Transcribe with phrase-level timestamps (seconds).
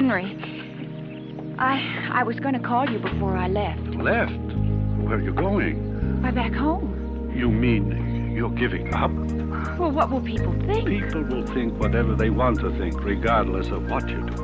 [0.00, 0.34] Henry.
[1.58, 1.74] I
[2.10, 3.80] I was going to call you before I left.
[3.80, 4.32] Left?
[5.02, 6.22] Where are you going?
[6.22, 7.30] Why, back home.
[7.36, 9.10] You mean you're giving up?
[9.78, 10.88] Well, what will people think?
[10.88, 14.42] People will think whatever they want to think, regardless of what you do.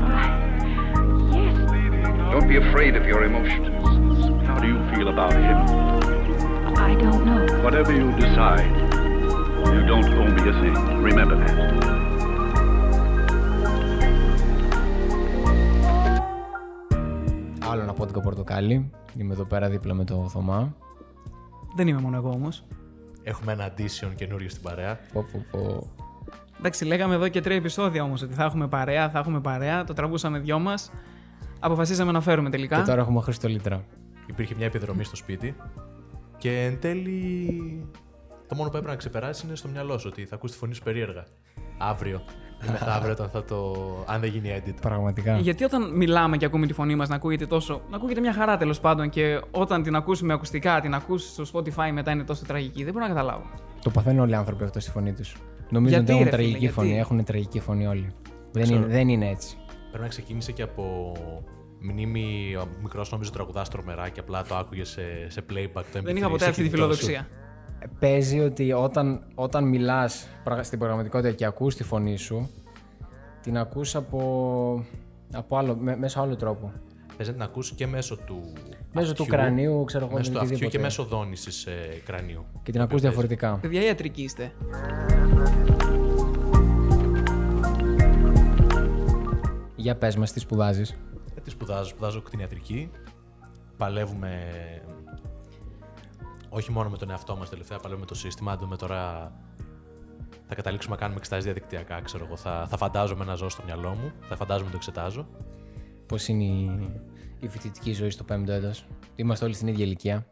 [0.00, 0.28] I,
[1.32, 4.46] yes, Don't be afraid of your emotions.
[4.46, 5.58] How do you feel about him?
[6.78, 7.64] I don't know.
[7.64, 8.70] Whatever you decide,
[9.74, 11.02] you don't owe me a thing.
[11.02, 11.97] Remember that.
[18.18, 18.90] Άλλο ένα πόντικο πορτοκάλι.
[19.16, 20.74] Είμαι εδώ πέρα δίπλα με το Θωμά.
[21.76, 22.64] Δεν είμαι μόνο εγώ όμως.
[23.22, 24.98] Έχουμε ένα addition καινούριο στην παρέα.
[25.12, 25.86] Πω, πω, πω.
[26.58, 29.84] Εντάξει, λέγαμε εδώ και τρία επεισόδια όμως ότι θα έχουμε παρέα, θα έχουμε παρέα.
[29.84, 30.90] Το τραβούσαμε δυο μας.
[31.60, 32.76] Αποφασίσαμε να φέρουμε τελικά.
[32.76, 33.84] Και τώρα έχουμε Χριστολίτρα.
[34.26, 35.56] Υπήρχε μια επιδρομή στο σπίτι
[36.38, 37.84] και εν τέλει
[38.48, 40.74] το μόνο που έπρεπε να ξεπεράσει είναι στο μυαλό σου ότι θα ακούσει τη φωνή
[40.74, 41.24] σου περίεργα.
[41.78, 42.22] Αύριο
[42.66, 43.74] ή μεθαύριο όταν θα το.
[44.06, 44.74] αν δεν γίνει edit.
[44.80, 45.38] Πραγματικά.
[45.38, 47.80] Γιατί όταν μιλάμε και ακούμε τη φωνή μας να ακούγεται τόσο.
[47.90, 51.90] να ακούγεται μια χαρά τέλος πάντων και όταν την ακούσουμε ακουστικά, την ακούσει στο Spotify
[51.92, 52.84] μετά είναι τόσο τραγική.
[52.84, 53.44] Δεν μπορώ να καταλάβω.
[53.82, 55.36] Το παθαίνουν όλοι οι άνθρωποι αυτό στη φωνή τους.
[55.70, 56.98] Νομίζω Γιατί, ότι έχουν ρε φίλε, τραγική γιατί; φωνή.
[56.98, 58.12] Έχουν τραγική φωνή όλοι.
[58.52, 58.78] Δεν Ξέρω.
[58.78, 59.56] είναι, δεν είναι έτσι.
[59.88, 61.12] Πρέπει να ξεκίνησε και από
[61.80, 66.02] μνήμη μικρός νόμιζε τραγουδάς τρομερά και απλά το άκουγε σε, σε playback το MP3.
[66.02, 67.06] Δεν είχα ποτέ σε αυτή τη κινητό σου.
[67.78, 67.90] Φιλοδοξία.
[67.96, 70.28] Ε, Παίζει ότι όταν, όταν μιλάς
[70.60, 72.50] στην πραγματικότητα και ακούς τη φωνή σου,
[73.42, 74.84] την ακούς από,
[75.32, 76.70] από άλλο, με- μέσω άλλου τρόπου.
[77.16, 78.52] Παίζει να την ακούσει και μέσω του.
[78.92, 80.76] Μέσω του αυτιού, κρανίου, ξέρω εγώ, Μέσω του αυτιού οτιδήποτε.
[80.76, 82.44] και μέσω δόνησης ε, κρανίου.
[82.62, 83.58] Και την ακούς διαφορετικά.
[83.60, 84.52] Παιδιά, ιατρικοί είστε.
[89.76, 90.90] Για πες μας τι σπουδάζεις.
[91.34, 92.90] Ε, τι σπουδάζω, σπουδάζω κτηνιατρική.
[93.76, 94.38] Παλεύουμε
[96.48, 98.52] όχι μόνο με τον εαυτό μας τελευταία, παλεύουμε με το σύστημα.
[98.52, 99.32] Αν δούμε τώρα.
[100.46, 102.36] Θα καταλήξουμε να κάνουμε εξετάσεις διαδικτυακά, ξέρω εγώ.
[102.36, 105.28] Θα, θα φαντάζομαι να ζω στο μυαλό μου, θα φαντάζομαι να το εξετάζω.
[106.06, 106.90] Πώς είναι η,
[107.38, 108.84] η φοιτητική ζωή στο πέμπτο έτος;
[109.16, 110.26] Είμαστε όλοι στην ίδια ηλικία.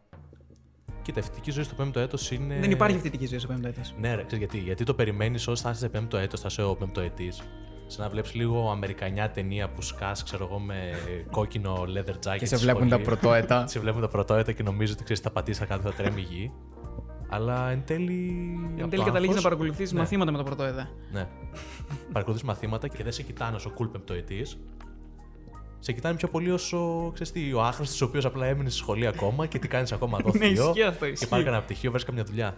[1.03, 2.59] Κοίτα, η φοιτητική ζωή στο πέμπτο έτος είναι.
[2.61, 3.95] Δεν υπάρχει φοιτητική ζωή στο πέμπτο έτος.
[4.01, 4.59] Ναι, ρε, ξέρεις γιατί.
[4.59, 7.43] Γιατί το περιμένεις όσο θα είσαι σε πέμπτο έτος, θα είσαι ο πέμπτο ετής.
[7.87, 10.75] Σαν να βλέπεις λίγο αμερικανιά ταινία που σκάς, ξέρω εγώ, με
[11.31, 12.37] κόκκινο leather jacket.
[12.39, 13.05] Και σε στη βλέπουν τα σχολή.
[13.05, 13.67] πρωτόετα.
[13.69, 16.25] σε βλέπουν τα πρωτόετα και νομίζω ότι ξέρεις, θα πατήσει, θα κάνει, θα τρέμει η
[16.35, 16.53] γη.
[17.29, 18.29] Αλλά εν τέλει.
[18.77, 20.89] Εν από τέλει το καταλήγεις να άγχος- παρακολουθήσει ναι, μαθήματα με το πρωτοέδα.
[21.13, 21.27] Ναι.
[22.13, 24.47] Παρακολουθείς μαθήματα και δεν σε κοιτάνε όσο cool πεμπτοετή.
[25.79, 29.07] Σε κοιτάνε πιο πολύ όσο ξέρεις τι, ο άχρηστος, ο οποίος απλά έμεινε στη σχολή
[29.07, 30.31] ακόμα και τι κάνεις ακόμα εδώ.
[30.39, 31.29] Ναι, θείο, ισχύει αυτό, Και ισχύει.
[31.29, 32.57] πάρει κανένα πτυχίο, βρει καμιά δουλειά.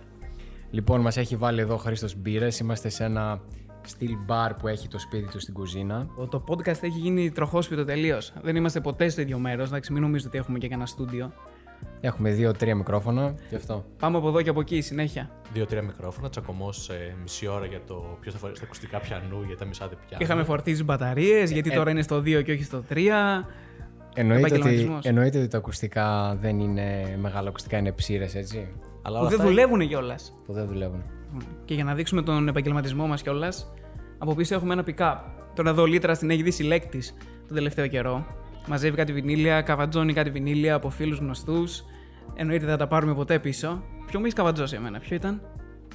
[0.70, 2.58] Λοιπόν, μας έχει βάλει εδώ ο Χρήστος Μπύρες.
[2.58, 3.40] Είμαστε σε ένα
[3.82, 6.06] στυλ bar που έχει το σπίτι του στην κουζίνα.
[6.30, 8.32] Το podcast έχει γίνει τροχόσπιτο τελείως.
[8.42, 9.68] Δεν είμαστε ποτέ στο ίδιο μέρος.
[9.68, 11.32] Εντάξει, μην νομίζετε ότι έχουμε και κανένα στούντιο.
[12.00, 13.34] Έχουμε δύο-τρία μικρόφωνα.
[13.48, 13.84] Γι' αυτό.
[13.98, 15.30] Πάμε από εδώ και από εκεί συνέχεια.
[15.52, 19.58] Δύο-τρία μικρόφωνα, τσακωμός σε μισή ώρα για το ποιος θα φορέσει τα ακουστικά πιανού, γιατί
[19.58, 20.26] τα μισά δεν πιάνουν.
[20.26, 23.44] Είχαμε φορτίσει μπαταρίες, γιατί Ε, τώρα είναι στο 2 και όχι στο 3.
[24.14, 25.04] Εννοείται ότι, Επαγγελματισμός.
[25.04, 28.68] εννοείται ότι τα ακουστικά δεν είναι μεγάλα ακουστικά, είναι ψήρες, έτσι.
[29.02, 30.34] Αλλά Που όλα δεν αυτά δουλεύουν κιόλας.
[30.46, 31.02] Που δεν δουλεύουν.
[31.64, 33.72] Και για να δείξουμε τον επαγγελματισμό μας κιόλας,
[34.18, 35.16] από πίσω έχουμε ένα pick-up.
[35.54, 37.14] Τον εδώ λίτρας την έχει δει συλλέκτης
[37.46, 38.26] τον τελευταίο καιρό.
[38.68, 41.84] Μαζεύει κάτι βινίλια, καβατζώνει κάτι βινίλια από φίλους γνωστούς.
[42.34, 43.82] Εννοείται δεν θα τα πάρουμε ποτέ πίσω.
[44.06, 45.42] Ποιο μου έχει καβατζώσει εμένα, ποιο ήταν;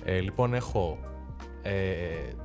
[0.03, 0.97] Ε, λοιπόν, έχω
[1.61, 1.71] ε,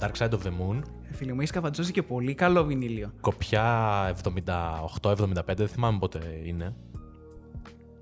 [0.00, 3.12] Dark Side of the Moon, Ε, Φίλε μου, έχει καβατζώσει και πολύ καλό βινίλιο.
[3.20, 4.14] κοπιά
[5.02, 6.74] 78-75, δεν θυμάμαι πότε είναι.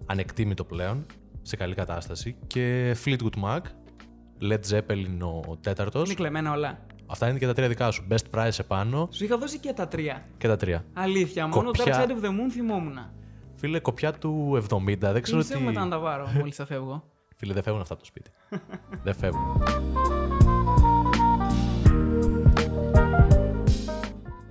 [0.06, 1.06] Ανεκτήμητο πλέον,
[1.42, 2.36] σε καλή κατάσταση.
[2.46, 3.60] Και Fleetwood Mac,
[4.40, 6.04] Led Zeppelin ο τέταρτος.
[6.04, 6.78] Είναι κλεμμένα όλα.
[7.06, 8.06] Αυτά είναι και τα τρία δικά σου.
[8.10, 10.24] Best price επάνω Σου είχα δώσει και τα τρία.
[10.38, 10.84] και τα τρία.
[10.92, 12.04] Αλήθεια, μόνο το Dark Κοπιά.
[12.06, 12.98] Side of the Moon θυμόμουν.
[13.54, 15.62] Φίλε, κοπιά του 70, δεν ξέρω Μισέ τι.
[15.62, 17.02] μετά να τα πάρω μόλις θα φεύγω.
[17.36, 18.30] Φίλε, δεν φεύγουν αυτά από το σπίτι.
[19.04, 19.62] δεν φεύγουν.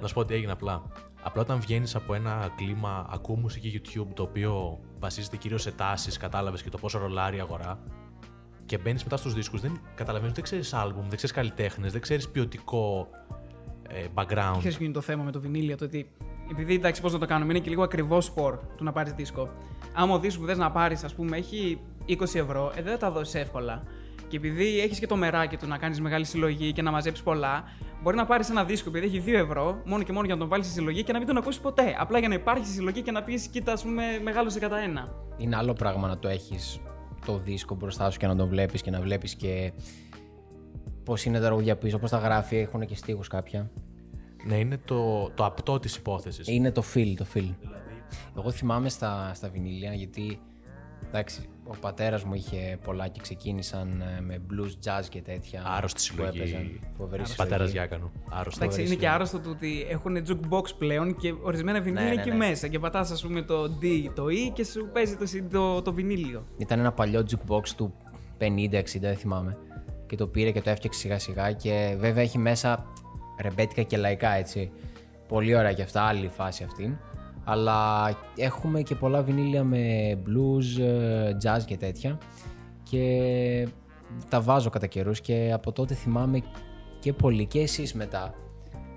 [0.02, 0.84] Να σου πω ότι έγινε απλά.
[1.24, 6.18] Απλά όταν βγαίνεις από ένα κλίμα, ακούω μουσική YouTube το οποίο βασίζεται κυρίως σε τάσεις,
[6.18, 7.80] κατάλαβες και το πόσο ρολάρει η αγορά.
[8.66, 12.30] Και μπαίνεις μετά στους δίσκους, δεν καταλαβαίνεις, δεν ξέρεις άλμπουμ, δεν ξέρεις καλλιτέχνες, δεν ξέρεις
[12.30, 13.08] ποιοτικό
[13.90, 14.56] ε, background.
[14.58, 16.12] Ξέρεις ποιο είναι το θέμα με το βινίλιο, το ότι
[16.52, 19.50] επειδή εντάξει, πώς να το κάνουμε, είναι και λίγο ακριβό σπορ του να πάρεις δίσκο.
[19.94, 22.98] Άμα ο δίσκος που θες να πάρεις, ας πούμε, έχει 20 ευρώ, ε, δεν θα
[22.98, 23.84] τα δώσεις εύκολα.
[24.28, 27.64] Και επειδή έχεις και το μεράκι του να κάνεις μεγάλη συλλογή και να μαζέψεις πολλά,
[28.02, 30.50] μπορεί να πάρεις ένα δίσκο επειδή έχει 2 ευρώ, μόνο και μόνο για να τον
[30.50, 31.96] βάλεις στη συλλογή και να μην τον ακούσεις ποτέ.
[32.00, 35.10] Απλά για να υπάρχει στη συλλογή και να πεις, κοίτα, ας πούμε, μεγάλωσε κατά ένα.
[35.38, 36.80] Είναι άλλο πράγμα να το έχεις
[37.26, 39.72] το δίσκο μπροστά σου και να τον βλέπεις και να βλέπεις και
[41.04, 43.72] πώς είναι τα τραγούδια πίσω, πώς τα γράφει, έχουν και στίχους κάποια.
[44.48, 46.48] Ναι, είναι το, το απτό της υπόθεσης.
[46.48, 47.54] Είναι το feel, το feel.
[48.38, 50.40] Εγώ θυμάμαι στα, στα βινίλια γιατί,
[51.08, 55.64] εντάξει, ο πατέρας μου είχε πολλά και ξεκίνησαν ε, με blues, jazz και τέτοια.
[55.66, 56.48] Άρρωστη που έπαιζαν.
[56.48, 56.80] συλλογή.
[56.98, 57.72] Φοβερή Πατέρα συλλογή.
[57.72, 58.12] Γιάκανου.
[58.30, 58.64] Άρρωστο.
[58.64, 59.08] Εντάξει, είναι συλλογή.
[59.08, 62.36] και άρρωστο το ότι έχουν jukebox πλέον και ορισμένα βινίλια Ναι, ναι, εκεί ναι.
[62.36, 62.68] μέσα.
[62.68, 63.86] Και πατάς, ας πούμε, το D,
[64.16, 66.46] το E και σου παίζει το, CD το, το βινίλιο.
[66.58, 67.94] Ήταν ένα παλιό jukebox του
[68.40, 69.58] 50-60, δεν θυμάμαι.
[70.08, 71.52] Και το πήρε και το έφτιαξε σιγά σιγά.
[71.52, 72.86] Και βέβαια έχει μέσα
[73.42, 74.72] ρεμπέτικα και λαϊκά έτσι.
[75.28, 77.00] Πολύ ωραία και αυτά, άλλη φάση αυτή.
[77.46, 82.18] Αλλά έχουμε και πολλά βινίλια με blues, ε, jazz και τέτοια.
[82.84, 83.68] Και
[84.30, 86.42] τα βάζω κατά καιρούς και από τότε θυμάμαι
[87.00, 88.34] και πολύ και εσείς μετά.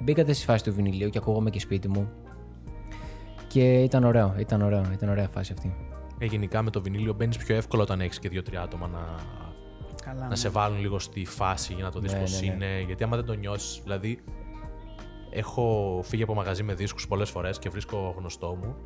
[0.01, 2.09] Μπήκατε στη φάση του βινιλίου και ακούγομαι και σπίτι μου.
[3.49, 5.75] Και ήταν ωραίο, ήταν ωραίο, ήταν ωραία φάση αυτή.
[6.19, 8.99] Ε, γενικά με το βινίλιο μπαίνεις πιο εύκολα όταν έχεις και δύο-τρία άτομα να,
[10.05, 10.21] Καλά.
[10.21, 10.37] να ναι.
[10.37, 12.55] σε βάλουν λίγο στη φάση για να το δεις Ναι, πώς ναι, ναι.
[12.55, 12.83] είναι.
[12.87, 14.21] Γιατί άμα δεν το νιώσεις, δηλαδή.
[15.31, 18.77] Έχω φύγει από μαγαζί με δίσκους πολλές φορές και βρίσκω γνωστό μου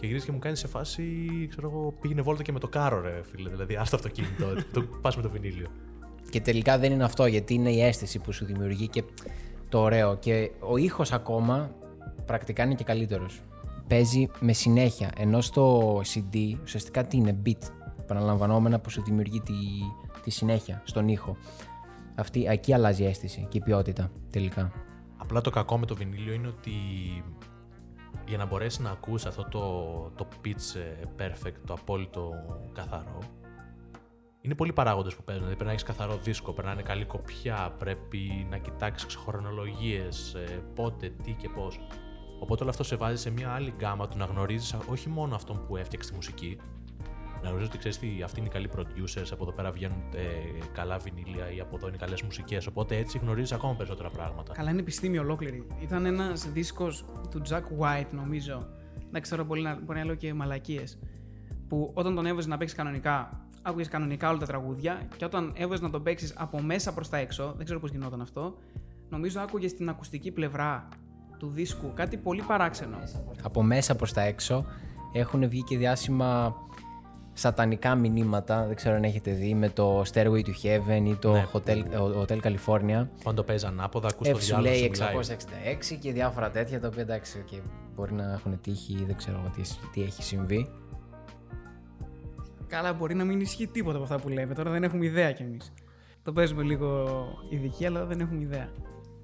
[0.00, 1.04] και γυρίζει και μου κάνει σε φάση,
[1.50, 3.50] ξέρω εγώ, πήγαινε βόλτα και με το κάρο, ρε φίλε.
[3.50, 5.66] Δηλαδή, άστο αυτοκίνητο, το, πας με το βινίλιο.
[6.30, 9.04] Και τελικά δεν είναι αυτό, γιατί είναι η αίσθηση που σου δημιουργεί και
[9.68, 10.16] το ωραίο.
[10.16, 11.70] Και ο ήχος ακόμα
[12.26, 13.40] πρακτικά είναι και καλύτερος.
[13.88, 17.70] Παίζει με συνέχεια, ενώ στο CD ουσιαστικά τι είναι, beat,
[18.00, 19.54] επαναλαμβανόμενα που σου δημιουργεί τη,
[20.24, 21.36] τη συνέχεια στον ήχο.
[22.14, 24.72] Αυτή, εκεί αλλάζει η αίσθηση και η ποιότητα τελικά.
[25.18, 26.72] Απλά το κακό με το βινίλιο είναι ότι
[28.26, 32.32] για να μπορέσει να ακούσει αυτό το, το pitch ε, perfect, το απόλυτο
[32.72, 33.18] καθαρό,
[34.40, 35.44] είναι πολλοί παράγοντες που παίζουν.
[35.44, 40.36] Δηλαδή πρέπει να έχεις καθαρό δίσκο, πρέπει να είναι καλή κοπιά, πρέπει να κοιτάξεις χρονολογίες,
[40.74, 41.80] πότε, τι και πώς.
[42.40, 45.66] Οπότε όλο αυτό σε βάζει σε μια άλλη γκάμα του να γνωρίζεις όχι μόνο αυτόν
[45.66, 46.58] που έφτιαξε τη μουσική,
[47.42, 50.24] να γνωρίζει ότι ξέρεις τι, αυτοί είναι οι καλοί producers, από εδώ πέρα βγαίνουν ε,
[50.72, 52.66] καλά βινίλια ή από εδώ είναι καλές μουσικές.
[52.66, 54.52] Οπότε έτσι γνωρίζεις ακόμα περισσότερα πράγματα.
[54.52, 55.66] Καλά, είναι επιστήμη ολόκληρη.
[55.80, 58.66] Ήταν ένας δίσκος του Jack White, νομίζω.
[59.10, 60.98] Δεν ξέρω πολύ να μπορεί να λέω και μαλακίες.
[61.68, 65.08] Που όταν τον έβαζες να παίξεις κανονικά, άκουγες κανονικά όλα τα τραγούδια.
[65.16, 68.20] Και όταν έβαζες να τον παίξεις από μέσα προς τα έξω, δεν ξέρω πώς γινόταν
[68.20, 68.56] αυτό,
[69.08, 70.88] νομίζω άκουγες στην ακουστική πλευρά
[71.38, 72.98] του δίσκου κάτι πολύ παράξενο.
[73.42, 74.64] Από μέσα προς τα έξω
[75.12, 76.54] έχουν βγει και διάσημα
[77.38, 81.46] σατανικά μηνύματα, δεν ξέρω αν έχετε δει, με το Stairway to Heaven ή το Ναι.
[81.52, 81.82] Hotel,
[82.20, 83.06] Hotel California.
[83.20, 85.78] Όταν το παίζει ανάποδα, ακούς το F σου διάλογο λέει σου μιλάει.
[85.94, 87.56] 666 και διάφορα τέτοια τα οποία εντάξει και
[87.94, 89.62] μπορεί να έχουν τύχει ή δεν ξέρω εγώ τι,
[89.92, 90.68] τι έχει συμβεί.
[92.66, 94.54] Καλά, μπορεί να μην ισχύει τίποτα από αυτά που λέμε.
[94.54, 95.72] Τώρα δεν έχουμε ιδέα κι εμείς.
[96.22, 97.06] Το παίζουμε λίγο
[97.50, 98.68] ειδική, αλλά δεν έχουμε ιδέα.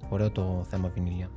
[0.09, 1.29] Ωραίο το θέμα βινίλια.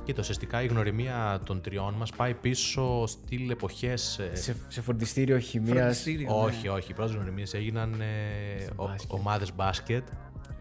[0.04, 4.20] Και ουσιαστικά η γνωριμία των τριών μας πάει πίσω στυλ εποχές.
[4.34, 5.78] σε, σε φροντιστήριο χημίας.
[5.78, 6.44] Φροντιστήριο, ναι.
[6.44, 6.92] όχι, όχι.
[6.92, 9.12] Οι πρώτες γνωριμίες έγιναν ε, μπάσκετ.
[9.12, 10.08] ομάδες μπάσκετ,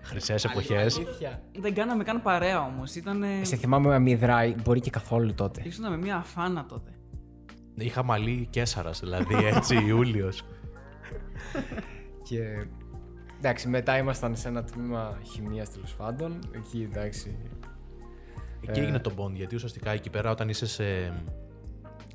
[0.03, 1.01] χρυσές εποχές.
[1.59, 2.95] Δεν κάναμε καν παρέα όμως.
[2.95, 3.25] Ήταν.
[3.43, 5.63] Σε θυμάμαι αμυδράει, μπορεί και καθόλου τότε.
[5.65, 6.91] Ήσουν με μια αφάνα τότε.
[7.75, 10.43] Είχα μαλλί Κέσσαρα, δηλαδή έτσι Ιούλιος.
[12.23, 12.67] Και
[13.45, 16.39] εντάξει, μετά ήμασταν σε ένα τμήμα χημίας τέλος πάντων.
[16.53, 17.37] Εκεί εντάξει.
[18.61, 20.85] Εκεί έγινε το bond, γιατί ουσιαστικά εκεί πέρα όταν είσαι σε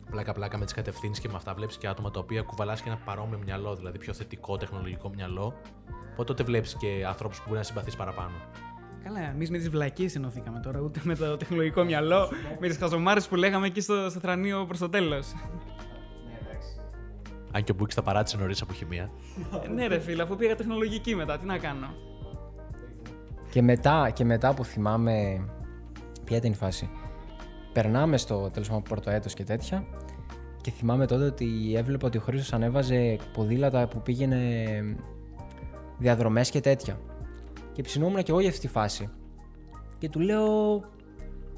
[0.10, 2.98] πλάκα-πλάκα με τις κατευθύνσεις και με αυτά, βλέπεις και άτομα τα οποία κουβαλάς και ένα
[3.06, 5.54] παρόμοιο μυαλό, δηλαδή πιο θετικό τεχνολογικό μυαλό.
[6.12, 8.36] Οπότε τότε βλέπεις και ανθρώπους που μπορεί να συμπαθείς παραπάνω.
[9.04, 10.80] Καλά, εμείς με τις βλακίες ενωθήκαμε τώρα.
[10.80, 14.80] Ούτε με το τεχνολογικό μυαλό, με τις χαζομάρες που λέγαμε εκεί στο, στο θρανείο προς
[14.80, 15.34] το τέλος.
[17.58, 19.12] Αν και ο Μπούκη τα παράτησε νωρίς από χημεία.
[19.76, 21.88] ναι, ρε φίλε, αφού πήγα τεχνολογική μετά, τι να κάνω.
[23.50, 25.46] Και μετά, και μετά που θυμάμαι.
[26.24, 26.90] Ποια ήταν η φάση.
[27.74, 29.86] Περνάμε στο τέλος πάντων πρώτο έτος και τέτοια.
[30.62, 34.66] Και θυμάμαι τότε ότι έβλεπα ότι ο Χρήστος ανέβαζε ποδήλατα που πήγαινε
[35.98, 37.00] διαδρομές και τέτοια.
[37.74, 39.10] Και ψινόμουν και εγώ για αυτή τη φάση.
[39.98, 40.84] Και του λέω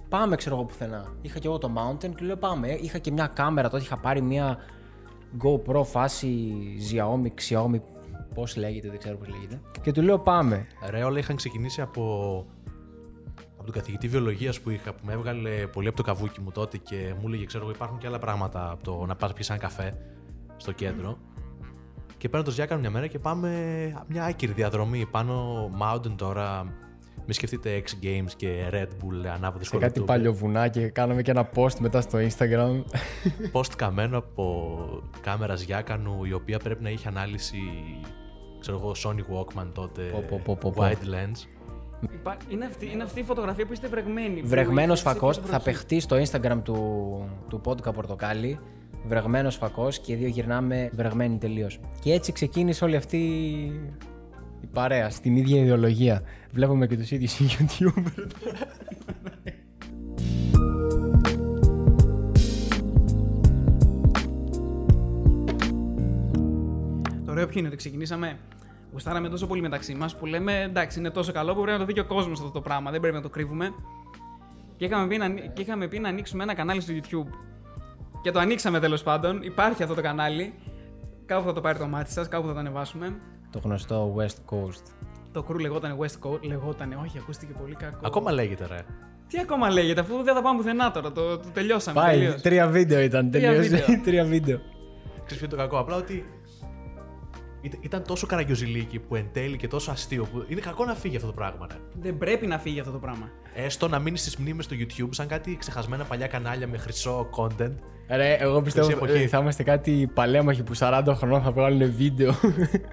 [0.10, 1.13] πάμε ξέρω εγώ πουθενά.
[1.22, 2.68] Είχα και εγώ το mountain και του λέω πάμε.
[2.72, 4.58] Είχα και μια κάμερα τότε, είχα πάρει μια
[5.38, 6.53] GoPro φάση
[6.91, 7.79] Xiaomi, Xiaomi,
[8.33, 9.62] πώς λέγεται, δεν ξέρω πώς λέγεται.
[9.81, 10.67] Και του λέω πάμε.
[10.89, 12.45] Ρε, όλα είχαν ξεκινήσει από,
[13.55, 16.77] από τον καθηγητή βιολογίας που είχα, που με έβγαλε πολύ από το καβούκι μου τότε
[16.77, 19.59] και μου έλεγε: Ξέρω εγώ, υπάρχουν και άλλα πράγματα από το να πας πιει ένα
[19.59, 19.98] καφέ
[20.57, 21.17] στο κέντρο.
[22.17, 23.50] Και παίρνω το Ζιάκανο μια μέρα και πάμε
[24.07, 26.74] μια άκυρη διαδρομή πάνω mountain τώρα.
[27.31, 31.50] Μην σκεφτείτε X Games και Red Bull ανάποδη Σε κάτι παλιοβουνά και κάναμε και ένα
[31.55, 32.83] post μετά στο Instagram.
[33.53, 34.77] Post καμένο από
[35.21, 37.57] κάμερας Ζιάκανου η οποία πρέπει να είχε ανάλυση
[38.59, 40.83] ξέρω εγώ Sony Walkman τότε Πω, πω, πω, πω, πω.
[40.83, 41.48] wide lens
[42.13, 44.41] Υπά- Είναι αυτή, είναι αυτή η φωτογραφία που είστε βρεγμένοι.
[44.41, 45.63] που Βρεγμένο είστε φακός σε θα βροχή.
[45.63, 46.75] παιχτεί στο Instagram του,
[47.50, 48.59] του Πόντκα Πορτοκάλι.
[49.05, 51.79] βρεγμένος φακός και οι δύο γυρνάμε βρεγμένοι τελείως.
[52.01, 53.19] Και έτσι ξεκίνησε όλη αυτή
[54.62, 56.22] η παρέα στην ίδια ιδεολογία.
[56.51, 58.28] Βλέπουμε και τους ίδιους YouTuber.
[67.25, 68.38] Το ωραίο ποιο είναι ότι ξεκινήσαμε.
[68.92, 71.86] Γουστάραμε τόσο πολύ μεταξύ μας που λέμε εντάξει, είναι τόσο καλό που πρέπει να το
[71.86, 72.92] δει και ο κόσμος αυτό το πράγμα.
[72.92, 73.74] Δεν πρέπει να το κρύβουμε.
[74.78, 77.34] Και είχαμε, πει να, και είχαμε πει να ανοίξουμε ένα κανάλι στο YouTube.
[78.22, 79.42] Και το ανοίξαμε τέλος πάντων.
[79.44, 80.54] Υπάρχει αυτό το κανάλι.
[81.25, 83.16] Κάπου θα το πάρει το μάτι σας, κάπου θα το ανεβάσουμε.
[83.51, 84.84] Το γνωστό West Coast.
[85.32, 86.41] Το κρού λεγόταν West Coast.
[86.41, 88.00] Λεγότανε, όχι, ακούστηκε πολύ κακό.
[88.08, 88.79] Ακόμα λέγεται, ρε.
[89.27, 91.12] Τι ακόμα λέγεται, αφού δεν θα πάμε πουθενά τώρα.
[91.12, 92.00] Το, το τελειώσαμε.
[92.01, 92.41] Πάει, τελείως.
[92.41, 93.32] τρία βίντεο ήταν.
[93.32, 93.70] Τρία Τελείωσε.
[93.70, 94.01] βίντεο.
[94.06, 94.60] Τρία βίντεο.
[95.25, 96.25] Ξέρεις ποιο είναι το κακό, απλά ότι
[97.62, 101.16] ήταν- ήταν τόσο καραγκιόζηλίκι που εν τέλει και τόσο αστείο που είναι κακό να φύγει
[101.16, 101.68] αυτό το πράγμα.
[101.72, 101.78] Ρε.
[102.01, 103.30] Δεν πρέπει να φύγει αυτό το πράγμα.
[103.56, 107.74] Έστω να μείνει στις μνήμες του YouTube σαν κάτι ξεχασμένα παλιά κανάλια με χρυσό content.
[108.12, 109.24] Ρε, εγώ πιστεύω Χρυσή εποχή.
[109.24, 112.34] ε, θα είμαστε κάτι παλέμαχοι που 40 χρονών θα βγάλουν βίντεο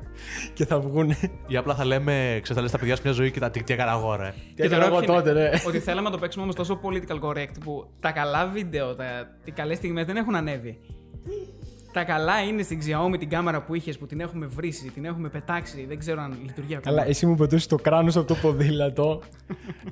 [0.54, 1.10] και θα βγουν.
[1.46, 3.72] Ή απλά θα λέμε, ξέρεις, θα λες τα παιδιά σου μια ζωή και τα τι
[3.72, 4.34] έκανα εγώ, ρε.
[4.54, 5.50] Τι έκανα ωραίο εγώ ποιο είναι τότε, ρε.
[5.66, 9.04] Ότι θέλαμε να το παίξουμε όμως τόσο political correct που τα καλά βίντεο, τα,
[9.44, 10.78] οι καλές στιγμές δεν έχουν ανέβει.
[11.96, 15.28] Τα καλά είναι στην Xiaomi την κάμερα που είχες που την έχουμε βρήσει, την έχουμε
[15.28, 16.96] πετάξει, δεν ξέρω αν λειτουργεί ακόμα.
[16.96, 19.22] Καλά, εσύ μου πετούσες το κράνος από το ποδήλατο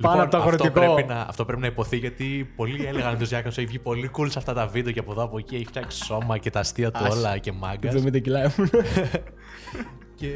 [0.01, 0.93] πάνω από το Λοιπόν, αυτό αγροτικό.
[0.95, 4.11] πρέπει, να, αυτό πρέπει να υποθεί γιατί πολλοί έλεγαν ότι ο Ζιάκο έχει βγει πολύ
[4.17, 6.59] cool σε αυτά τα βίντεο και από εδώ από εκεί έχει φτιάξει σώμα και τα
[6.59, 7.17] αστεία του Άσε.
[7.17, 7.93] όλα και μάγκας.
[7.95, 8.69] 70 κιλά ήμουν.
[10.19, 10.31] Και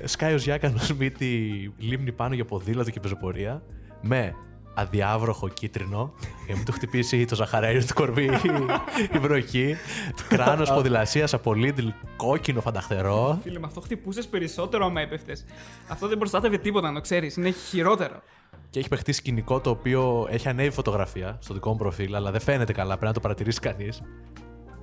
[0.00, 3.62] ε, σκάει ο Ζιάκανο μύτη λίμνη πάνω για ποδήλατο και πεζοπορία
[4.00, 4.34] με
[4.74, 8.28] αδιάβροχο κίτρινο για να μην του χτυπήσει το ζαχαρέριο του κορμί
[9.12, 9.76] η βροχή.
[10.28, 13.38] Κράνος ποδηλασίας από Lidl κόκκινο φανταχτερό.
[13.42, 15.44] Φίλε, με αυτό χτυπούσες περισσότερο άμα έπεφτες.
[15.88, 17.36] Αυτό δεν προστάτευε τίποτα, να το ξέρεις.
[17.36, 18.22] Είναι χειρότερο.
[18.70, 22.40] Και έχει παιχτεί σκηνικό το οποίο έχει ανέβει φωτογραφία στο δικό μου προφίλ, αλλά δεν
[22.40, 22.90] φαίνεται καλά.
[22.90, 24.02] Πρέπει να το παρατηρήσει κανείς.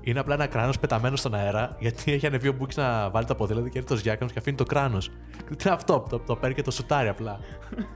[0.09, 3.35] Είναι απλά ένα κράνος πεταμένο στον αέρα, γιατί έχει ανεβεί ο Μπούκι να βάλει τα
[3.35, 5.09] ποδήλατα και έρθει το Ζιάκανο και αφήνει το κράνος.
[5.09, 7.39] Τι είναι αυτό, το, το παίρνει και το σουτάρει απλά.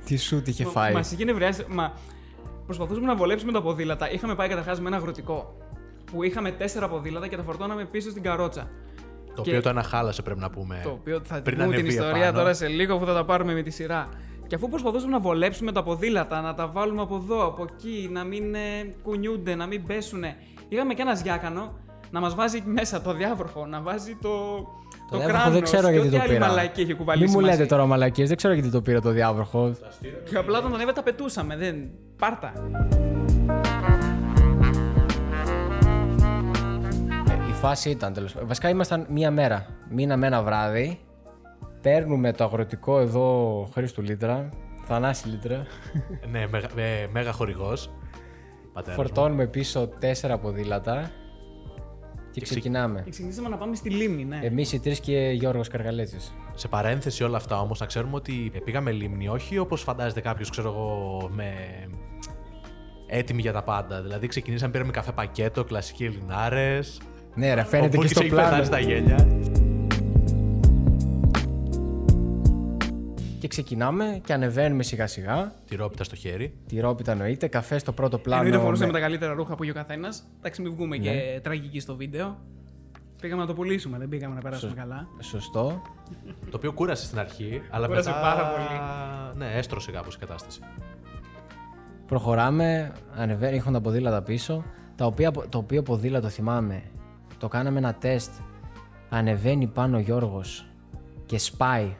[0.05, 0.93] Τι σου τι είχε φάει.
[0.93, 1.65] Μας είχε νευριάσει.
[1.70, 1.93] Μα
[2.65, 4.12] προσπαθούσαμε να βολέψουμε τα ποδήλατα.
[4.12, 5.58] Είχαμε πάει καταρχάς με ένα αγροτικό.
[6.12, 8.70] Που είχαμε τέσσερα ποδήλατα και τα φορτώναμε πίσω στην καρότσα.
[9.36, 10.79] Το Και- οποίο το ένα χάλασε, πρέπει να πούμε.
[10.84, 12.38] Το οποίο θα πριν την πούμε την ανεβεί ιστορία επάνω.
[12.38, 14.10] τώρα σε λίγο που θα τα πάρουμε με τη σειρά.
[14.48, 18.24] Και αφού προσπαθούσαμε να βολέψουμε τα ποδήλατα, να τα βάλουμε από εδώ, από εκεί, να
[18.24, 18.60] μην ε,
[19.03, 20.36] κουνιούνται, να μην πέσουνε.
[20.70, 21.79] Είχαμε και ένα ζιάκανο
[22.13, 24.65] να μας βάζει μέσα το διάβροχο, να βάζει το, το,
[25.10, 26.48] Το διάβροχο κράνος δεν ξέρω και γιατί ό,τι το άλλη πήρα.
[26.48, 27.58] μαλακή έχει κουβαλήσει Μην μου μαζί.
[27.58, 29.75] λέτε τώρα μαλακίες, δεν ξέρω γιατί το πήρα το διάβροχο.
[30.29, 31.75] Και απλά όταν τον έβε τα πετούσαμε, δεν.
[32.17, 32.53] Πάρτα.
[37.29, 38.48] Ε, η φάση ήταν τέλος πάντων.
[38.48, 39.65] Βασικά ήμασταν μία μέρα.
[39.89, 41.00] Μείναμε ένα βράδυ.
[41.82, 44.50] Παίρνουμε το αγροτικό εδώ Χρήστου Λίτρα.
[44.86, 45.63] Θανάση Λίτρα.
[46.32, 47.89] Ναι, μεγα, με, μέγα χορηγός.
[48.96, 51.12] Φορτώνουμε πίσω τέσσερα ποδήλατα.
[52.34, 53.02] Και ξε- ξεκινάμε.
[53.04, 54.40] Και ξεκινήσαμε να πάμε στη λίμνη, ναι.
[54.44, 56.34] Εμείς οι τρεις και Γιώργος Καργαλέτσης.
[56.56, 60.70] Σε παρένθεση όλα αυτά όμως, να ξέρουμε ότι πήγαμε λίμνη, όχι όπως φαντάζεται κάποιος, ξέρω
[60.70, 61.54] εγώ, με.
[63.08, 64.02] έτοιμοι για τα πάντα.
[64.02, 67.02] Δηλαδή, ξεκινήσαμε, πήραμε καφέ πακέτο, κλασικοί Ελληνάρες.
[67.36, 68.48] Ναι, ρε, φαίνεται και στο έχει πλάνο.
[68.50, 69.28] πεθάνει στα γέλια.
[73.43, 75.51] Και ξεκινάμε και ανεβαίνουμε σιγά σιγά.
[75.67, 76.53] Τη ρόπιτα στο χέρι.
[76.67, 78.41] Τη ρόπιτα εννοείται, καφέ στο πρώτο πλάνο.
[78.43, 80.23] Εννοείται φορούσαμε με- τα καλύτερα ρούχα που είχε ο καθένας.
[80.38, 81.03] Εντάξει, μην βγούμε Ναι.
[81.03, 82.38] και τραγικοί στο βίντεο.
[83.21, 85.07] Πήγαμε να το πουλήσουμε, δεν πήγαμε να περάσουμε καλά.
[85.19, 85.81] Σωστό.
[86.50, 88.21] Το οποίο κούρασε στην αρχή, αλλά Κούρασε μετά.
[88.21, 88.79] πάρα πολύ.
[89.38, 90.59] Ναι, έστρωσε κάπως η κατάσταση.
[92.07, 94.63] Προχωράμε, ανεβαίνει, έχουν τα ποδήλατα πίσω.
[94.95, 96.83] Τα οποία, το οποίο ποδήλατο θυμάμαι,
[97.38, 98.31] το κάναμε ένα τεστ.
[99.09, 100.65] Ανεβαίνει πάνω ο Γιώργος
[101.25, 101.95] και σπάει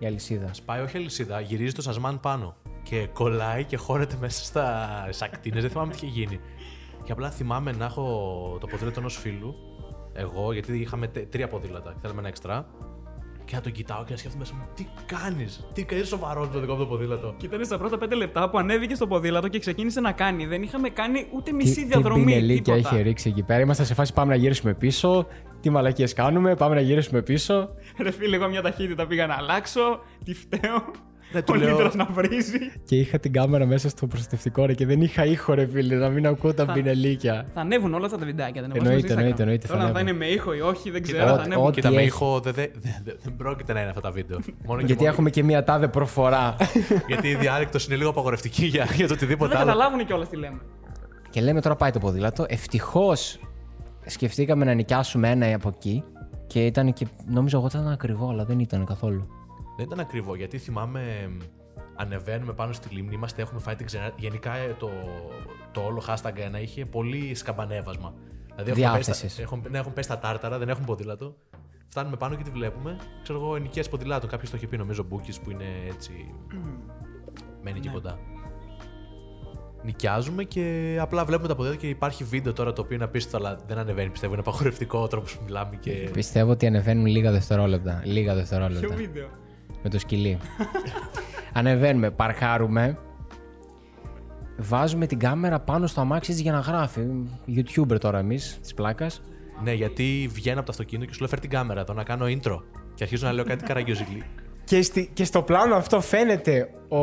[0.00, 0.50] η αλυσίδα.
[0.64, 2.56] Πάει όχι αλυσίδα, γυρίζει το σασμάν πάνω.
[2.82, 5.60] Και κολλάει και χώρεται μέσα στα σακτίνε.
[5.60, 6.40] Δεν θυμάμαι τι είχε γίνει.
[7.04, 8.02] Και απλά θυμάμαι να έχω
[8.60, 9.54] το ποδήλατο ενός φίλου.
[10.12, 12.66] Εγώ, γιατί είχαμε τε- τρία ποδήλατα και θέλαμε ένα εξτρά.
[13.50, 16.52] Και να τον κοιτάω και να σκέφτομαι μέσα μου, τι κάνεις, τι κάνεις σοβαρός με
[16.52, 19.48] το δικό μου το ποδήλατο; Και ήταν στα πρώτα πέντε λεπτά που ανέβηκε στο ποδήλατο
[19.48, 20.46] και ξεκίνησε να κάνει.
[20.46, 22.24] Δεν είχαμε κάνει ούτε μισή Τι- διαδρομή.
[22.24, 22.94] Τι πινελίκια τίποτα.
[22.94, 23.60] είχε ρίξει εκεί πέρα.
[23.60, 25.26] Είμαστε σε φάση πάμε να γυρίσουμε πίσω.
[25.60, 27.68] Τι μαλακίες κάνουμε, πάμε να γυρίσουμε πίσω.
[28.02, 30.00] Ρε φίλε, εγώ μια ταχύτητα πήγα να αλλάξω.
[30.24, 30.90] Τι φταίω.
[31.32, 32.58] Ναι, του ο λέω- Λίτρας να βρίζει.
[32.84, 36.08] Και είχα την κάμερα μέσα στο προστατευτικό ρε και δεν είχα ήχο ρε φίλε, να
[36.08, 37.46] μην ακούω τα Θα- μπινελίκια.
[37.54, 38.62] Θα ανέβουν όλα αυτά τα βιντεάκια.
[38.62, 39.40] Δεν Εννοείται, ανεβάζουμε στο εννοείται, Instagram.
[39.46, 40.16] εννοείται, θα Τώρα αν θα ανέβουν.
[40.16, 41.28] είναι με ήχο ή όχι, δεν Κοίτα, ξέρω.
[41.28, 41.66] Θα ό,τι- ανέβουν.
[41.66, 42.06] ό,τι Κοίτα, με έχει.
[42.06, 42.70] ήχο δεν, δεν,
[43.04, 44.38] δεν, δεν πρόκειται να είναι αυτά τα βίντεο.
[44.66, 46.56] Μόνο και Γιατί μόνο- έχουμε και μία τάδε προφορά.
[47.08, 49.70] Γιατί η διάλεκτος είναι λίγο απαγορευτική για, για το Δεν οτιδήποτε θα άλλο.
[49.70, 50.58] καταλάβουν κιόλας τι λέμε.
[51.30, 52.44] και λέμε τώρα πάει το ποδήλατο.
[52.48, 53.38] Ευτυχώς
[54.06, 56.04] σκεφτήκαμε να νοικιάσουμε ένα από εκεί.
[56.46, 57.06] Και ήταν και.
[57.26, 59.26] Νομίζω εγώ ότι ήταν ακριβό, αλλά δεν ήταν καθόλου.
[59.80, 61.30] Δεν ήταν ακριβό γιατί θυμάμαι
[61.96, 64.12] ανεβαίνουμε πάνω στη λίμνη, είμαστε, έχουμε φάει την ξενέρα.
[64.16, 64.90] Γενικά ε, το,
[65.72, 68.14] το όλο hashtag 1 είχε πολύ σκαμπανέβασμα.
[68.56, 69.36] Δηλαδή έχουν πέσει, Διάθεσης.
[69.36, 71.36] τα- έχουν, ναι, έχουν πέσει τα τάρταρα, δεν έχουν ποδήλατο.
[71.88, 72.96] Φτάνουμε πάνω και τη βλέπουμε.
[73.22, 74.28] Ξέρω εγώ, ενοικίε ποδηλάτων.
[74.30, 76.34] Κάποιος το είχε πει, νομίζω, Μπούκι που είναι έτσι.
[77.62, 77.94] μένει εκεί Ναι.
[77.94, 78.18] κοντά.
[79.82, 83.58] Νοικιάζουμε και απλά βλέπουμε τα ποδήλατα και υπάρχει βίντεο τώρα το οποίο είναι απίστευτο, αλλά
[83.66, 84.10] δεν ανεβαίνει.
[84.10, 85.76] Πιστεύω είναι απαγορευτικό ο τρόπος που μιλάμε.
[85.76, 86.08] Και...
[86.12, 88.02] Πιστεύω ότι ανεβαίνουν λίγα δευτερόλεπτα.
[88.04, 88.86] Λίγα δευτερόλεπτα.
[88.86, 89.28] Ποιο βίντεο;
[89.82, 90.38] Με το σκυλί.
[91.52, 92.98] Ανεβαίνουμε, παρχάρουμε.
[94.58, 97.00] Βάζουμε την κάμερα πάνω στο αμάξι της για να γράφει.
[97.56, 99.22] YouTuber τώρα εμείς, της πλάκας.
[99.62, 102.24] Ναι, γιατί βγαίνω από το αυτοκίνητο και σου λέω φέρ την κάμερα εδώ να κάνω
[102.26, 102.58] intro.
[102.94, 104.24] Και αρχίζω να λέω κάτι καραγκιόζιγλι.
[104.64, 106.98] Και, στη, και στο πλάνο αυτό φαίνεται ο,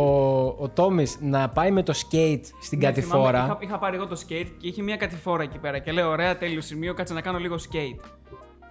[0.46, 3.24] ο Τόμις να πάει με το skate στην Ναι, κατηφόρα.
[3.26, 5.80] θυμάμαι, Είχα, είχα πάρει εγώ το skate και είχε μια κατηφόρα εκεί πέρα.
[5.80, 8.06] Και λέω: Ωραία, τέλειο σημείο, κάτσε να κάνω λίγο skate.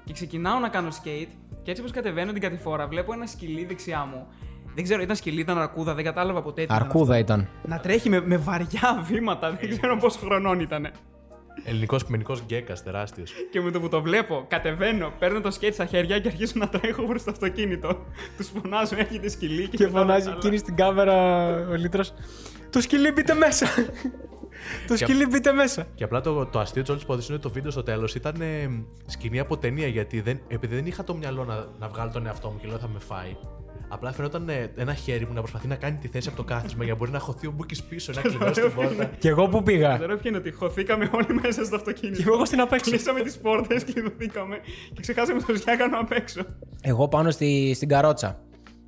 [0.04, 1.28] Και ξεκινάω να κάνω skate
[1.66, 4.26] και έτσι όπως κατεβαίνω την κατηφόρα, βλέπω ένα σκυλί δεξιά μου.
[4.74, 6.60] Δεν ξέρω, ήταν σκυλί, ήταν αρκούδα, δεν κατάλαβα ποτέ.
[6.60, 7.40] τι ήταν Αρκούδα ήταν.
[7.40, 7.68] αυτό.
[7.68, 10.90] Να τρέχει με, με βαριά βήματα, δεν ξέρω πόσο χρονών ήταν.
[11.64, 13.32] Ελληνικός ποιμενικό γκέκας, τεράστιος.
[13.50, 16.68] Και με το που το βλέπω, κατεβαίνω, παίρνω το skate στα χέρια και αρχίζω να
[16.68, 18.04] τρέχω προς το αυτοκίνητο.
[18.36, 19.68] Τους φωνάζω, έχετε σκυλί.
[19.68, 22.14] Και μετά φωνάζει μετά, εκείνη στην κάμερα ο Λίτρος
[22.70, 23.66] Το σκυλί μπείτε μέσα!
[24.86, 25.86] Το σκυλί μπείτε μέσα!
[25.94, 28.40] Και απλά το, το αστείο της όλης υπόθεσης είναι ότι το βίντεο στο τέλος ήταν
[28.40, 28.70] ε,
[29.06, 29.86] σκηνή από ταινία.
[29.86, 32.78] Γιατί δεν, επειδή δεν είχα το μυαλό να, να βγάλω τον εαυτό μου και λέω
[32.78, 33.36] θα με φάει.
[33.88, 36.84] Απλά φαινόταν ε, ένα χέρι μου να προσπαθεί να κάνει τη θέση από το κάθισμα
[36.84, 39.10] για να μπορεί να χωθεί ο Μπούκι πίσω, να κλειδώσει την πόρτα.
[39.18, 39.98] Και εγώ που πήγα.
[39.98, 42.22] Το ωραίο ποιο είναι ότι χωθήκαμε όλοι μέσα στο αυτοκίνητο.
[42.22, 42.90] Και εγώ στην απ' έξω.
[42.90, 44.60] Κλείσαμε τις πόρτες, κλειδωθήκαμε
[44.92, 46.40] και ξεχάσαμε το Ζιάκανο απ' έξω.
[46.80, 48.40] Εγώ πάνω στη, στην καρότσα.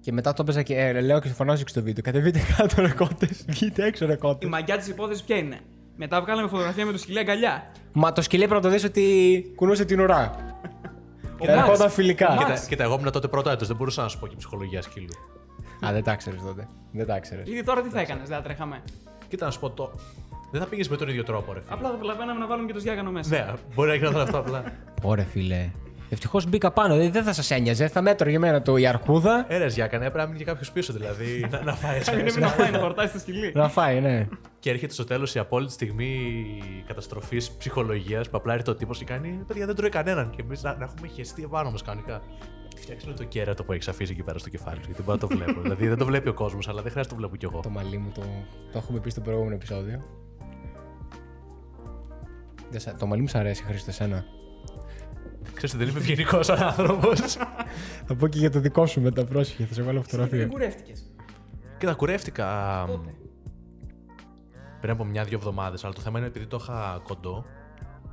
[0.08, 2.02] Και μετά το έπαιζα και ε, λέω και φωνάζω και στο βίντεο.
[2.02, 4.48] Κατεβείτε κάτω ρε κότες, βγείτε έξω ρε Η κότες.
[4.48, 5.58] μαγιά της υπόθεσης ποια είναι;
[5.96, 7.72] Μετά βγάλαμε φωτογραφία με το σκυλί αγκαλιά.
[7.92, 9.02] Μα το σκυλί πρέπει να το δεις ότι
[9.56, 10.34] κουνούσε την ουρά.
[11.38, 11.94] Ο Και ερχόταν Μαξ.
[11.94, 12.28] φιλικά.
[12.28, 12.66] Ο Κοίτα, Μαξ.
[12.66, 15.12] κοίτα, εγώ ήμουν τότε πρώτο έτος, δεν μπορούσα να σου πω και ψυχολογία σκύλου.
[15.86, 16.68] Α, δεν τα ξέρεις τότε.
[16.92, 17.48] Δεν τα ξέρεις.
[17.48, 18.82] Ήδη τώρα τι θα έκανες, δεν θα τρέχαμε.
[19.28, 19.92] Κοίτα να σου πω το.
[20.50, 21.74] Δεν θα πήγες με τον ίδιο τρόπο, ρε φίλε.
[21.74, 23.30] Απλά θα προλαβαίναμε να βάλουμε και το Ζιάκανο μέσα.
[23.36, 24.64] Ναι, μπορεί να γινόταν αυτό απλά.
[25.02, 25.70] Ωραία φίλε.
[26.10, 27.88] Ευτυχώς μπήκα πάνω, δηλαδή δεν θα σας ένοιαζε.
[27.88, 29.44] Θα μέτρωγε εμένα το η αρκούδα.
[29.48, 31.44] Έρε Γιάκανε, έπρεπε να μείνει και κάποιος πίσω δηλαδή.
[31.50, 32.00] να, να φάει.
[32.20, 33.52] Είναι να φάει να χορτάσει το σκυλί.
[33.54, 34.28] Να φάει, ναι.
[34.58, 36.34] και έρχεται στο τέλος η απόλυτη στιγμή
[36.86, 40.30] καταστροφής ψυχολογίας που απλά έρχεται ο τύπος και κάνει Παιδιά δεν τρώει κανέναν.
[40.30, 42.22] Και εμείς να, να έχουμε χεστεί επάνω μας κανονικά.
[42.76, 45.36] Φτιάξε το κέρατο που έχει αφήσει εκεί πέρα στο κεφάλι σου, γιατί μπορώ να το
[45.36, 45.60] βλέπω.
[45.68, 47.60] δηλαδή δεν το βλέπει ο κόσμος, αλλά δεν χρειάζεται να το βλέπω κι εγώ.
[47.62, 48.20] Το μαλλί μου το,
[48.72, 50.02] το έχουμε πει στο προηγούμενο επεισόδιο.
[52.70, 54.24] Δεν σα- Το μαλλί μου σ' αρέσει, Χρήστο, εσένα;
[55.54, 57.20] Ξέρετε, δεν είμαι ευγενικός άνθρωπος.
[58.06, 60.46] Θα πω και για το δικό σου μετά, πρόσεχε, θα σε βάλω Δεν φωτογραφία.
[60.46, 61.12] κουρεύτηκες.
[61.78, 63.14] και τα κουρεύτηκα Πότε;
[64.80, 65.84] πριν από μια-δύο εβδομάδες.
[65.84, 67.44] Αλλά το θέμα είναι επειδή το είχα κοντό,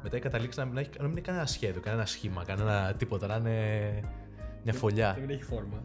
[0.04, 3.28] μετά έχει καταλήξει να μην, έχει, να μην είναι κανένα σχέδιο, κανένα σχήμα, κανένα τίποτα.
[3.28, 3.60] Να είναι
[4.64, 5.18] μια φωλιά.
[5.20, 5.84] Δεν έχει φόρμα.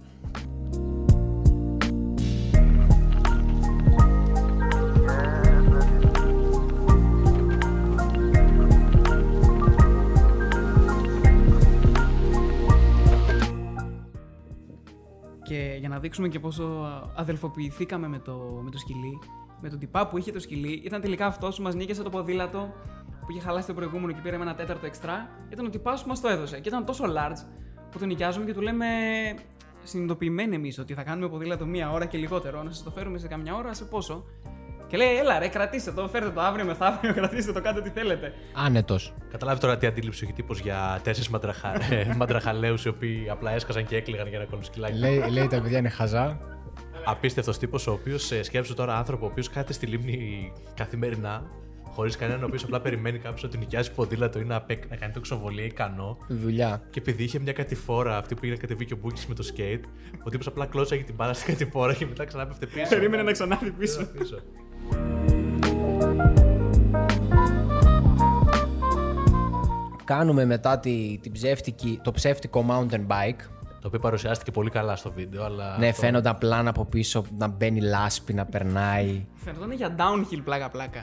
[15.50, 19.18] Και για να δείξουμε και πόσο αδελφοποιηθήκαμε με το, με το σκυλί,
[19.60, 22.72] με τον τυπά που είχε το σκυλί, ήταν τελικά αυτός που μας νίκησε το ποδήλατο
[23.20, 25.28] που είχε χαλάσει το προηγούμενο και πήραμε ένα τέταρτο εξτρά.
[25.48, 26.60] Ήταν ο τυπάς που μας το έδωσε.
[26.60, 27.46] Και ήταν τόσο large
[27.90, 28.86] που τον νοικιάζουμε και του λέμε
[29.82, 32.62] συνειδητοποιημένοι εμείς ότι θα κάνουμε ποδήλατο μία ώρα και λιγότερο.
[32.62, 34.24] Να σας το φέρουμε σε καμιά ώρα, σε πόσο.
[34.90, 38.32] Και λέει, έλα ρε, κρατήστε το, φέρτε το αύριο μεθαύριο, κρατήστε το, κάντε ό,τι θέλετε.
[38.54, 39.14] Άνετος.
[39.30, 41.72] Καταλάβει τώρα τι αντίληψη έχει τύπος για τέσσερις μαντραχα...
[41.94, 44.98] ε, μαντραχαλαίους οι οποίοι απλά έσκαζαν και έκλειγαν για να κόλλουν σκυλάκι.
[44.98, 46.40] λέει, λέει τα παιδιά είναι χαζά.
[47.04, 51.42] Απίστευτος τύπος ο οποίος σκέψου τώρα άνθρωπο ο οποίος κάθεται στη λίμνη καθημερινά,
[51.92, 54.96] χωρίς κανέναν ο οποίος απλά περιμένει κάποιος να του νοικιάσει ποδήλατο ή να, παί- να
[54.96, 56.18] κάνει το ξοβολία ικανό.
[56.28, 56.82] Δουλειά.
[56.90, 59.44] Και επειδή είχε μια κατηφόρα αυτή που πήγε να κατεβεί και ο Μπούκη με το
[59.56, 59.80] skate,
[60.24, 62.88] ο τύπος απλά κλώτσαγε την μπάλα στην κατηφόρα και μετά ξανά πέφτε πίσω.
[62.88, 64.06] Περίμενε να ξανάρθει πίσω.
[64.18, 64.38] πίσω.
[70.04, 73.40] Κάνουμε μετά τη, την ψεύτικη, το ψεύτικο mountain bike.
[73.80, 75.76] Το οποίο παρουσιάστηκε πολύ καλά στο βίντεο, αλλά.
[75.78, 79.26] Ναι, αυτό- φαίνονταν πλάνα από πίσω να μπαίνει λάσπη, να περνάει.
[79.34, 81.02] Φαινόταν για downhill πλάκα-πλάκα.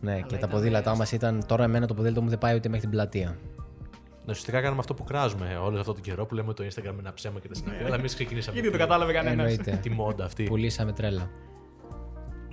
[0.00, 1.42] Ναι, και τα ήταν ποδήλατά μας ήταν.
[1.46, 3.28] Τώρα, εμένα το ποδήλατο μου δεν πάει ούτε μέχρι την πλατεία.
[3.28, 6.96] Ναι, ουσιαστικά κάναμε αυτό που κράζουμε όλο αυτό τον καιρό που λέμε το Instagram με
[6.98, 7.84] ένα ψέμα και τα συναφή.
[7.84, 8.58] αλλά εμείς ξεκινήσαμε.
[8.58, 9.50] Ήδη το τη- κατάλαβε κανένας.
[9.50, 9.78] Εννοείται.
[9.82, 10.42] Τη μόντα αυτή.
[10.44, 11.30] Πουλήσαμε τρέλα.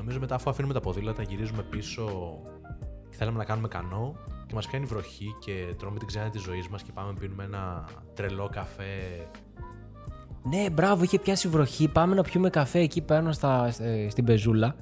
[0.05, 2.05] Νομίζω μετά, αφού αφήνουμε τα ποδήλατα, γυρίζουμε πίσω
[3.09, 4.15] και θέλαμε να κάνουμε κανό
[4.47, 7.87] και μας πιάνει βροχή και τρώμε την ξένα της ζωής μας και πάμε πίνουμε ένα
[8.13, 9.27] τρελό καφέ.
[10.43, 11.87] Ναι, μπράβο, είχε πιάσει βροχή.
[11.87, 14.75] Πάμε να πιούμε καφέ εκεί πάνω στα, ε, στην πεζούλα.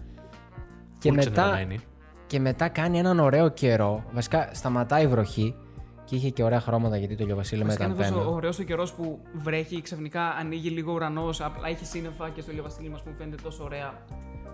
[0.98, 1.80] Και full μετά, ξενερωμένοι.
[2.28, 4.04] και μετά κάνει έναν ωραίο καιρό.
[4.14, 5.56] Βασικά σταματάει η βροχή
[6.04, 8.36] και είχε και ωραία χρώματα γιατί το ηλιοβασίλεμα Βασικά ήταν είναι τόσο πένα.
[8.36, 12.92] ωραίος ο καιρός που βρέχει, ξαφνικά ανοίγει λίγο ουρανός, απλά έχει σύννεφα και στο ηλιοβασίλεμα
[12.92, 13.94] μας που φαίνεται τόσο ωραία.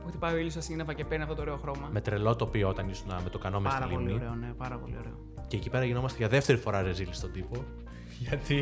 [0.02, 1.90] Που χτυπάει ο ήλιος στα σύννεφα και παίρνει αυτό το ωραίο χρώμα.
[1.92, 4.22] Με τρελό τοπίο όταν ήσουν με το κανό μες Πάρα στη πολύ λίμνη.
[4.24, 5.14] ωραίο, ναι, πάρα πολύ ωραίο.
[5.48, 7.64] Και εκεί πέρα γινόμαστε για δεύτερη φορά ρεζίλοι στον τύπο.
[8.28, 8.58] Γιατί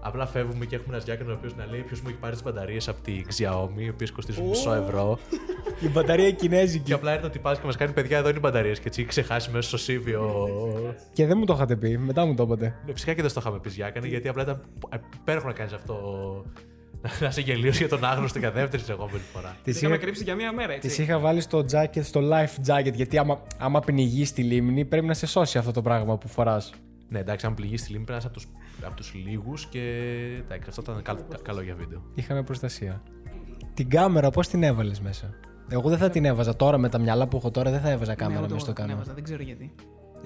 [0.00, 2.42] απλά φεύγουμε και έχουμε ένας διάκανο ο οποίος να λέει ποιος μου έχει πάρει τις
[2.42, 5.18] μπαταρίε από τη Xiaomi, οι οποίες κοστίζουν μισό ευρώ.
[5.86, 6.84] Η μπαταρία κινέζικη.
[6.84, 8.72] και απλά έρθει ο τυπάς και μας κάνει παιδιά εδώ είναι οι μπαταρίε.
[8.72, 10.48] Και έτσι έχει ξεχάσει μέσα στο Σίβιο.
[11.12, 12.74] Και δεν μου το είχατε πει, μετά μου το είπατε.
[12.86, 14.60] ναι, φυσικά και δεν στο είχαμε πει Γιάκανε, γιατί απλά ήταν
[15.20, 15.94] υπέροχο να κάνεις αυτό.
[17.20, 19.48] να είσαι γελίος για τον άγνωστο για δεύτερη σε επόμενη φορά.
[19.62, 20.88] Τη Τις είχαμε είχα, κρύψει για μία μέρα, έτσι.
[20.88, 25.06] τις είχα βάλει στο jacket, στο life jacket, γιατί άμα, άμα πνιγείς στη λίμνη πρέπει
[25.06, 26.72] να σε σώσει αυτό το πράγμα που φοράς.
[27.08, 28.46] Ναι, εντάξει, αν πληγεί στη λίμνη πρέπει να είσαι
[28.86, 29.80] από του λίγους και
[30.44, 32.02] εντάξει, αυτό ήταν καλό, καλό για βίντεο.
[32.14, 33.02] Είχαμε προστασία.
[33.74, 35.30] Την κάμερα πώς την έβαλες μέσα;
[35.68, 38.10] Εγώ δεν θα την έβαζα τώρα με τα μυαλά που έχω τώρα, δεν θα έβαζα
[38.10, 38.98] Ναι, κάμερα εγώ το- μέσα στο την κανάλι.
[38.98, 39.74] έβαζα, Δεν ξέρω γιατί.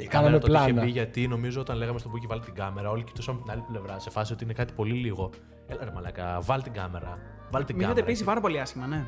[0.03, 0.85] Η Κάναμε κάμερα τότε είχε πλάνα.
[0.85, 3.65] μπει γιατί νομίζω όταν λέγαμε στον Μπούκι βάλει την κάμερα, όλοι κοιτούσαν από την άλλη
[3.69, 5.31] πλευρά σε φάση ότι είναι κάτι πολύ λίγο.
[5.67, 7.19] Έλα ρε μαλάκα, βάλει την κάμερα.
[7.51, 8.07] Βάλει την Με είχατε κάμερα.
[8.07, 9.05] πείσει πάρα πολύ άσχημα, ναι.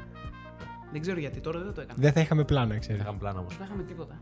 [0.93, 1.99] Δεν ξέρω γιατί, τώρα δεν το έκανα.
[2.01, 2.87] Δεν θα είχαμε πλάνα, ξέρεις.
[2.87, 3.57] Δεν είχαμε πλάνα όμως.
[3.57, 4.19] Δεν είχαμε τίποτα.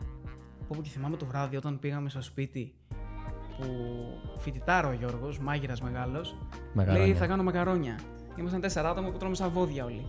[0.69, 2.75] Όπου και θυμάμαι το βράδυ όταν πήγαμε στο σπίτι
[3.59, 3.67] που
[4.39, 6.37] φοιτητάρα ο Γιώργος, μάγειρας μεγάλος,
[6.73, 7.05] Μακαρόνια.
[7.07, 7.99] λέει θα κάνω μακαρόνια.
[8.37, 10.07] Ήμασταν τέσσερα άτομα που τρώμε σαν βόδια όλοι.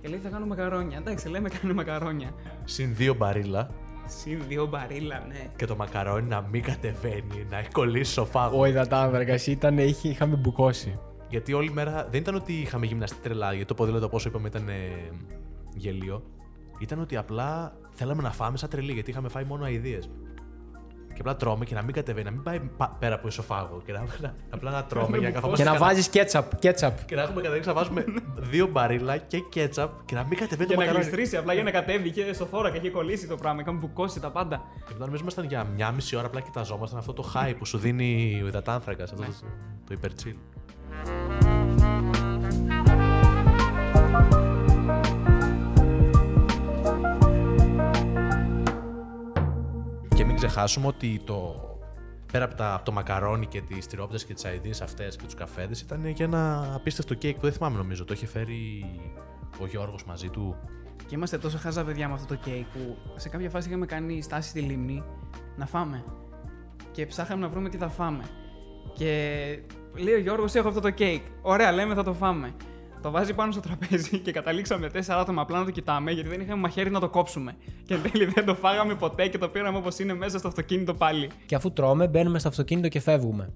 [0.00, 0.98] Και λέει θα κάνω μακαρόνια.
[0.98, 2.30] Εντάξει, λέμε κάνε μακαρόνια.
[2.64, 3.68] Συν δύο μπαρίλα
[4.08, 5.50] Συν δύο μπαρίλα, ναι.
[5.56, 8.58] και το μακαρόνι να μην κατεβαίνει, να έχει κολλήσει στο φάγο.
[8.58, 10.98] Ο υδατάνθρακα ήταν, είχε, είχαμε μπουκώσει.
[11.28, 14.68] Γιατί όλη μέρα δεν ήταν ότι είχαμε γυμναστεί τρελά, γιατί το ποδήλατο πόσο είπαμε ήταν
[14.68, 14.72] ε,
[15.74, 16.22] γελίο.
[16.78, 19.98] Ήταν ότι απλά θέλαμε να φάμε σαν τρελή, γιατί είχαμε φάει μόνο αειδίε.
[21.18, 23.82] Και απλά τρώμε και να μην κατεβαίνει, να μην πάει πα- πέρα από ισοφάγο.
[23.84, 27.04] Και να, να- απλά να τρώμε για να καθόμαστε Και να κανα- βάζεις κέτσαπ, κέτσαπ.
[27.04, 28.04] Και να έχουμε καταλήξει να βάζουμε
[28.36, 31.04] δύο μπαρίλα και κέτσαπ και να μην κατεβαίνει Και το να μακαρόνι.
[31.10, 33.60] γλιστρήσει απλά για να κατέβει και στο φόρα και είχε κολλήσει το πράγμα.
[33.60, 34.56] Είχαμε μπουκώσει τα πάντα.
[34.86, 37.78] Και μετά νομίζω ήμασταν για μια μισή ώρα απλά κοιταζόμασταν αυτό το high που σου
[37.78, 39.32] δίνει ο υδατάνθρακας, αυτό το,
[39.86, 40.34] το υπερτσίλ.
[50.48, 51.54] Ξεχάσουμε ότι το,
[52.32, 55.34] πέρα από, τα, από το μακαρόνι και τις τυρόπιτες και τις αηδίες αυτές και τους
[55.34, 58.04] καφέδες ήταν και ένα απίστευτο κέικ που δεν θυμάμαι νομίζω.
[58.04, 58.84] Το είχε φέρει
[59.60, 60.56] ο Γιώργος μαζί του.
[61.06, 64.22] Και είμαστε τόσο χαζά παιδιά με αυτό το κέικ που σε κάποια φάση είχαμε κάνει
[64.22, 65.02] στάση στη λίμνη
[65.56, 66.04] να φάμε.
[66.92, 68.24] Και ψάχαμε να βρούμε τι θα φάμε.
[68.92, 69.08] Και
[69.96, 71.22] λέει ο Γιώργος έχω αυτό το κέικ.
[71.42, 72.54] Ωραία, λέμε θα το φάμε.
[73.02, 76.40] Το βάζει πάνω στο τραπέζι και καταλήξαμε τέσσερα άτομα απλά να το κοιτάμε γιατί δεν
[76.40, 77.56] είχαμε μαχαίρι να το κόψουμε.
[77.84, 80.94] Και εν τέλει δεν το φάγαμε ποτέ και το πήραμε όπως είναι μέσα στο αυτοκίνητο
[80.94, 81.30] πάλι.
[81.46, 83.52] Και αφού τρώμε, μπαίνουμε στο αυτοκίνητο και φεύγουμε.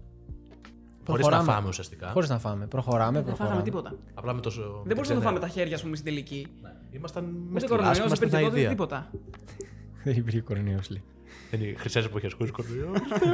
[1.06, 2.10] Χωρίς να φάμε ουσιαστικά.
[2.10, 2.66] Χωρίς να φάμε.
[2.66, 3.62] Προχωράμε, Δεν φάγαμε προχωράμε.
[3.62, 3.94] τίποτα.
[4.14, 4.60] Απλά με τόσο.
[4.84, 6.46] Δεν μπορούσαμε να το φάμε τα χέρια, ας πούμε, στην τελική.
[6.90, 8.68] Ήμασταν μέσα Ούτε στη κορονοϊός, λάσπη, ήμασταν υπήρχε στην τότε, αηδία.
[8.68, 9.10] τίποτα.
[10.04, 11.02] Δεν υπήρχε κορονοϊός, λέει.
[11.50, 12.92] Δεν είναι χρυσέ εποχέ χωρί κορονοϊό.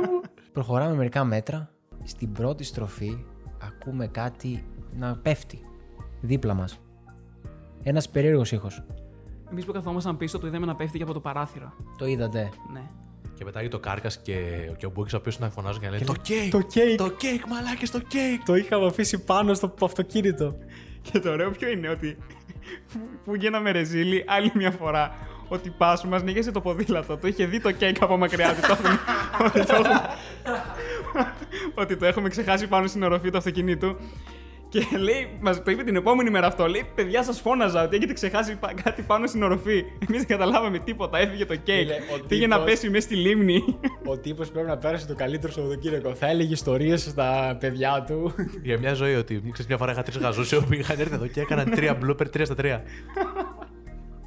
[0.53, 1.71] Προχωράμε μερικά μέτρα.
[2.05, 3.25] Στην πρώτη στροφή
[3.63, 4.65] ακούμε κάτι
[4.99, 5.61] να πέφτει
[6.21, 6.81] δίπλα μας.
[7.83, 8.83] Ένας περίεργος ήχος.
[9.51, 11.73] Εμείς που καθόμασταν πίσω, το είδαμε να πέφτει και από το παράθυρο.
[11.99, 12.49] Το είδατε.
[12.73, 12.83] Ναι.
[13.35, 14.35] και πετάγει το κάρκας και,
[14.77, 16.51] και ο Μπούκης ο οποίος να φωνάζουν και να λένε Το κέικ!
[16.51, 16.97] Το κέικ!
[16.97, 18.45] Το κέικ, μαλάκι, το κέικ!
[18.45, 20.55] Το είχαμε αφήσει πάνω στο αυτοκίνητο.
[21.03, 22.17] Και το ωραίο ποιο είναι ότι
[22.93, 25.15] που, που γίναμε ρεζίλι άλλη μια φορά.
[25.49, 27.17] Ότι πας μας νίγησε το ποδήλατο.
[27.17, 28.51] Το είχε δει το κέικ από μακριά.
[28.51, 28.99] Ότι το έχουμε,
[29.45, 30.01] ότι το έχουμε,
[31.75, 33.97] ότι το έχουμε ξεχάσει πάνω στην οροφή του αυτοκινήτου.
[34.71, 36.67] Και λέει, μας το είπε την επόμενη μέρα αυτό.
[36.67, 39.79] Λέει, παιδιά, σας φώναζα ότι έχετε ξεχάσει πα- κάτι πάνω στην οροφή.
[40.09, 41.19] Εμείς δεν καταλάβαμε τίποτα.
[41.19, 41.79] Έφυγε το κέικ.
[41.89, 43.65] Φίλε, ο Πήγε να τύπος- πέσει μέσα στη λίμνη.
[44.07, 46.15] Ο τύπος πρέπει να πέρασε το καλύτερο Σαββατοκύριακο.
[46.15, 48.33] Θα έλεγε ιστορίες στα παιδιά του.
[48.63, 51.27] Για μια ζωή ότι ξέρεις, μια φορά είχα τρεις γαζούς οι οποίοι είχαν έρθει εδώ
[51.27, 52.83] και έκαναν τρία blooper τρία στα τρία.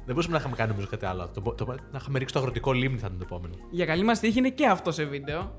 [0.04, 1.30] Δεν μπορούσαμε να είχαμε κάνει νομίζω κάτι άλλο.
[1.34, 3.54] Το, το, να είχαμε ρίξει το αγροτικό λίμνη θα ήταν το επόμενο.
[3.70, 5.52] Για καλή μας τύχη είναι και αυτό σε βίντεο.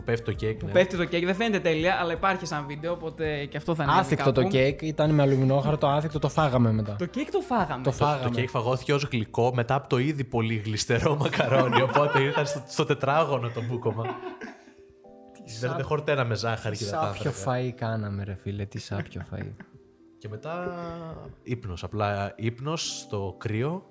[0.00, 0.62] Που πέφτει το κέικ.
[0.62, 0.70] Ναι.
[0.70, 3.92] Πέφτει το κέικ, δεν φαίνεται τέλεια, αλλά υπάρχει σαν βίντεο, οπότε και αυτό θα είναι.
[3.92, 6.96] Άθικτο το κέικ, ήταν με αλουμινόχαρτο, άθικτο το φάγαμε μετά.
[6.98, 7.82] Το κέικ το φάγαμε.
[7.82, 8.30] Το Το φάγαμε.
[8.30, 11.82] κέικ φαγώθηκε ως γλυκό μετά από το ήδη πολύ γλιστερό μακαρόνι.
[11.82, 14.04] οπότε ήρθαν στο, στο τετράγωνο το μπούκωμα.
[15.60, 17.52] δεν, δεν χορταίναμε ζάχαρη και Σάπιο υδατάνθρακα.
[17.68, 19.50] φαΐ κάναμε ρε φίλε, τι σάπιο φαΐ.
[20.18, 20.74] Και μετά
[21.42, 21.84] ύπνος.
[21.84, 23.82] Απλά ύπνος στο κρύο.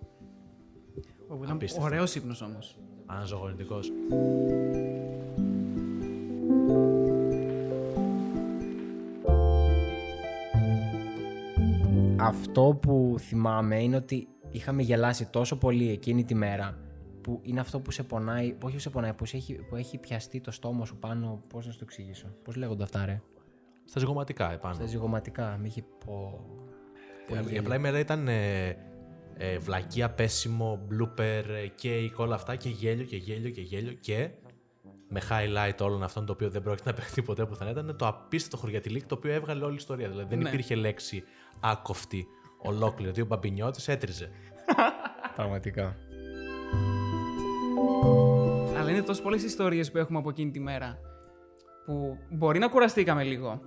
[1.28, 1.86] Ω, Ήταν Απίστευτο.
[1.86, 2.78] ωραίος ύπνος όμως.
[3.06, 3.80] Αναζωογονητικό.
[12.22, 16.78] Αυτό που θυμάμαι είναι ότι είχαμε γελάσει τόσο πολύ εκείνη τη μέρα
[17.22, 19.76] που είναι αυτό που σε πονάει, που όχι που σε πονάει, που, σε έχει, που
[19.76, 23.22] έχει πιαστεί το στόμα σου πάνω, πώς να σου το εξηγήσω, πώς λέγονται αυτά ρε,
[23.86, 24.74] Στα ζυγωματικά επάνω.
[24.74, 26.46] στα ζυγωματικά, μη είχε πω...
[27.52, 28.68] Ε, Απλά η μέρα ήταν ε,
[29.38, 34.30] ε, βλακεία, πέσιμο, blooper, ε, cake, όλα αυτά και γέλιο και γέλιο και γέλιο και
[35.10, 38.58] με highlight όλων αυτών το οποίο δεν πρόκειται να παιχτεί ποτέ πουθενά ήταν το απίστευτο
[38.58, 40.10] χωριατιλίκ το οποίο έβγαλε όλη η ιστορία.
[40.10, 40.48] Δηλαδή δεν Ναι.
[40.50, 41.24] υπήρχε λέξη
[41.60, 42.28] άκοφτη
[42.62, 43.12] Ολόκληρο.
[43.12, 44.32] Δύο μπαμπινιώτες έτριζε.
[45.36, 45.96] Πραγματικά.
[48.78, 50.98] Αλλά είναι τόσο πολλές ιστορίες που έχουμε από εκείνη τη μέρα.
[51.86, 53.62] Που μπορεί να κουραστήκαμε λίγο.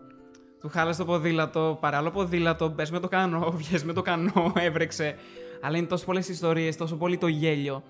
[0.61, 5.17] Του χάλασε το ποδήλατο, παράλληλο ποδήλατο, μπες με το κανό, βγες με το κανό, έβρεξε.
[5.61, 7.83] Αλλά είναι τόσο πολλές ιστορίες, τόσο πολύ το γέλιο.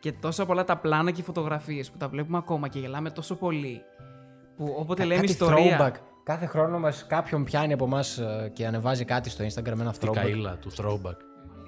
[0.00, 3.34] Και τόσο πολλά τα πλάνα και οι φωτογραφίες που τα βλέπουμε ακόμα και γελάμε τόσο
[3.34, 3.80] πολύ.
[4.56, 5.78] Που όποτε λέμε Κάτι ιστορία.
[5.80, 5.94] throwback.
[6.22, 8.20] Κάθε χρόνο μας κάποιον πιάνει από εμάς
[8.52, 10.12] και ανεβάζει κάτι στο Instagram ένα Τη throwback.
[10.12, 11.16] καήλα του throwback.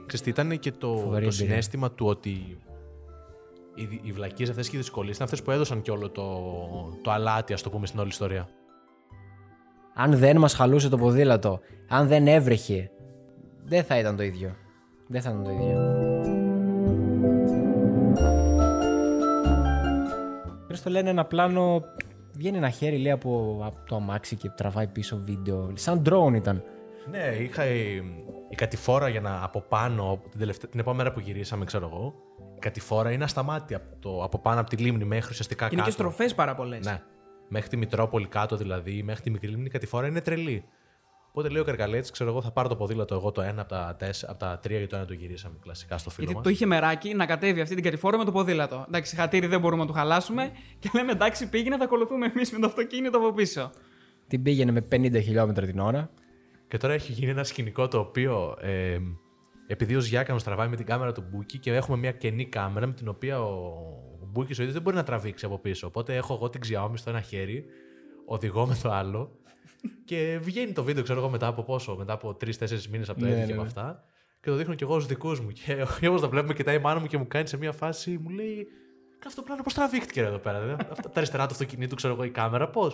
[0.07, 1.31] Ξέρεις τι ήταν και το, Φοβερή το εμπειρία.
[1.33, 2.29] συνέστημα του ότι
[3.75, 6.25] οι, οι βλακίες αυτές και οι δυσκολίες είναι αυτές που έδωσαν και όλο το,
[7.03, 8.49] το αλάτι, ας το πούμε, στην όλη ιστορία.
[9.95, 12.91] Αν δεν μας χαλούσε το ποδήλατο, αν δεν έβρεχε,
[13.65, 14.55] δεν θα ήταν το ίδιο.
[15.07, 16.08] Δεν θα ήταν το ίδιο.
[20.69, 21.83] Πες το λένε ένα πλάνο,
[22.37, 25.71] βγαίνει ένα χέρι λέει από, από το αμάξι και τραβάει πίσω βίντεο.
[25.75, 26.63] Σαν drone ήταν.
[27.11, 27.97] Ναι, είχα η,
[28.49, 32.15] η κατηφόρα για να από πάνω, την, τελευταία, την επόμενη μέρα που γυρίσαμε, ξέρω εγώ,
[32.57, 35.89] η κατηφόρα είναι ασταμάτητη από, το, από πάνω από τη λίμνη μέχρι ουσιαστικά Είναι κάτω.
[35.89, 36.87] και στροφές πάρα πολλές.
[36.87, 37.03] Ναι.
[37.49, 40.65] Μέχρι τη Μητρόπολη κάτω δηλαδή, μέχρι τη μικρή λίμνη, η κατηφόρα είναι τρελή.
[41.39, 43.97] Οπότε λέει ο Καρκαλέτη, ξέρω εγώ, θα πάρω το ποδήλατο εγώ το ένα από τα,
[43.99, 46.45] τέσσερα, από τα τρία και το ένα το γυρίσαμε κλασικά στο φίλο Γιατί μας.
[46.45, 48.85] το είχε μεράκι να κατέβει αυτή την κατηφόρα με το ποδήλατο.
[48.89, 52.59] Εντάξει, χατήρι δεν μπορούμε να του χαλάσουμε και λέμε εντάξει, πήγαινε, θα ακολουθούμε εμείς με
[52.59, 53.71] το αυτοκίνητο από πίσω.
[54.29, 56.11] Την πήγαινε με 50 χιλιόμετρα την ώρα.
[56.69, 58.57] Και τώρα έχει γίνει ένα σκηνικό το οποίο.
[58.61, 58.99] Ε,
[59.67, 62.93] επειδή ο Γιάκανο τραβάει με την κάμερα του Μπούκι και έχουμε μια κενή κάμερα με
[62.93, 63.53] την οποία ο,
[64.23, 65.87] ο Μπούκι ο ίδιος δεν μπορεί να τραβήξει από πίσω.
[65.87, 67.65] Οπότε έχω εγώ την Xiaomi στο ένα χέρι,
[68.27, 69.38] οδηγώ με το άλλο.
[70.05, 73.27] Και βγαίνει το βίντεο, ξέρω εγώ, μετά από πόσο, μετά από τρει-τέσσερι μήνες από το
[73.27, 73.67] Ναι, edit ναι, και από ναι.
[73.67, 74.03] αυτά.
[74.41, 75.49] Και το δείχνω κι εγώ στους δικούς μου.
[75.51, 78.29] Και όπως το βλέπουμε, κοιτάει η μάνα μου και μου κάνει σε μια φάση, μου
[78.29, 78.67] λέει.
[79.19, 80.61] «Κα Αυτό το πλάνο πώς τραβήχτηκε ρε, εδώ πέρα.
[80.61, 82.93] δε; Αυτά, τα αριστερά του αυτοκινήτου, ξέρω εγώ, η κάμερα, πώς.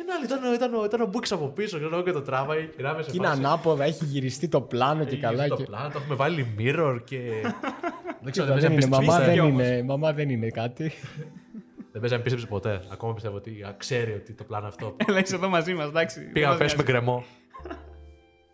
[0.00, 2.66] Είναι άλλη, ήταν, ήταν, ήταν, ήταν ο Μπούκι από πίσω, ξέρω εγώ, και το τράβαει.
[2.76, 5.48] Και να είμαι σε Και είναι φάση, ανάποδα, έχει γυριστεί το πλάνο και έχει καλά.
[5.48, 5.62] το Και...
[5.62, 7.18] πλάνο, το έχουμε βάλει mirror και.
[8.22, 9.24] δεν ξέρω, δεν, δεν είναι, παίζει μαμά, ποτέ.
[9.24, 9.62] δεν όμως.
[9.62, 10.92] είναι, μαμά δεν είναι κάτι.
[11.92, 12.82] Δεν παίζει να πίστεψε ποτέ.
[12.92, 14.96] Ακόμα πιστεύω ότι α, ξέρει ότι το πλάνο αυτό.
[15.08, 16.20] Έλα, είσαι εδώ μαζί μας, εντάξει.
[16.20, 16.92] Πήγαμε Δεν να μας πέσουμε νοιάζει.
[16.92, 17.24] γκρεμό.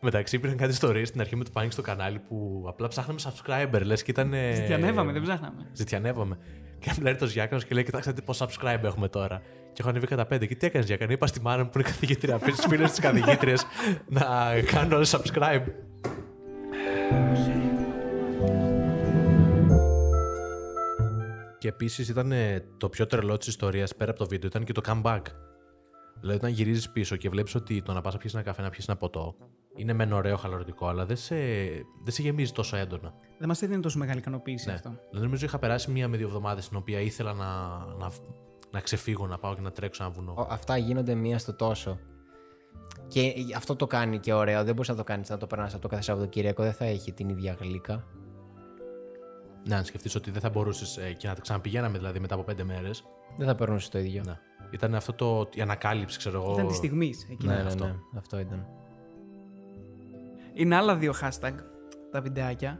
[0.01, 3.81] Μεταξύ υπήρχαν κάτι ιστορίε στην αρχή με το πάνι στο κανάλι που απλά ψάχναμε subscriber,
[3.85, 4.35] λες και ήταν.
[4.55, 5.67] Ζητιανεύαμε, δεν ψάχναμε.
[5.73, 6.39] Ζητιανεύαμε.
[6.79, 9.43] Και απλά έρθει το Γιάκανο και λέει: Κοιτάξτε τι πόσα subscribe έχουμε τώρα.
[9.73, 10.47] Και έχω ανέβει κατά πέντε.
[10.47, 13.01] Και τι έκανες, Γιάκανο, είπα στη μάνα μου που είναι καθηγήτρια, πει στι φίλες της
[13.01, 13.67] καθηγήτριας
[14.09, 14.27] να
[14.73, 15.63] κάνουν όλοι subscribe.
[21.59, 24.73] Και επίσης ήταν ε, το πιο τρελό της ιστορίας πέρα από το βίντεο ήταν και
[24.73, 25.21] το comeback.
[26.21, 28.71] Δηλαδή, όταν γυρίζεις πίσω και βλέπεις ότι το να πας να πιεις ένα καφέ, να
[28.71, 29.35] πιεις ένα ποτό,
[29.77, 31.35] είναι μεν ωραίο χαλαρωτικό, αλλά δεν σε,
[32.03, 33.15] δεν σε γεμίζει τόσο έντονα.
[33.39, 34.75] Δεν μας έδινε τόσο μεγάλη ικανοποίηση Ναι.
[34.75, 34.89] αυτό.
[35.09, 37.47] Δηλαδή, νομίζω είχα περάσει μία με δύο εβδομάδες στην οποία ήθελα να,
[37.99, 38.11] να,
[38.71, 40.35] να ξεφύγω, να πάω και να τρέξω ένα βουνό.
[40.37, 41.99] Ο- Αυτά γίνονται μία στο τόσο.
[43.09, 44.65] Και αυτό το κάνει και ωραίο.
[44.65, 46.63] Δεν μπορείς να το κάνεις να το περνάς από το κάθε Σαββατοκύριακο.
[46.63, 48.05] Δεν θα έχει την ίδια γλύκα.
[49.67, 52.65] Ναι, αν σκεφτείς ότι δεν θα μπορούσες και να τα ξαναπηγαίναμε δηλαδή μετά από πέντε
[52.65, 53.05] μέρες.
[53.37, 54.23] Δεν θα περνούσε το ίδιο.
[54.27, 54.39] Ναι.
[54.71, 56.53] Ήταν αυτό το, η ανακάλυψη, ξέρω εγώ.
[56.53, 57.47] Ήταν της στιγμής εκεί.
[57.47, 57.85] Ναι, ναι, αυτό.
[57.85, 58.67] ναι, αυτό ήταν.
[60.55, 61.53] Είναι άλλα δύο hashtag
[62.13, 62.79] τα βιντεάκια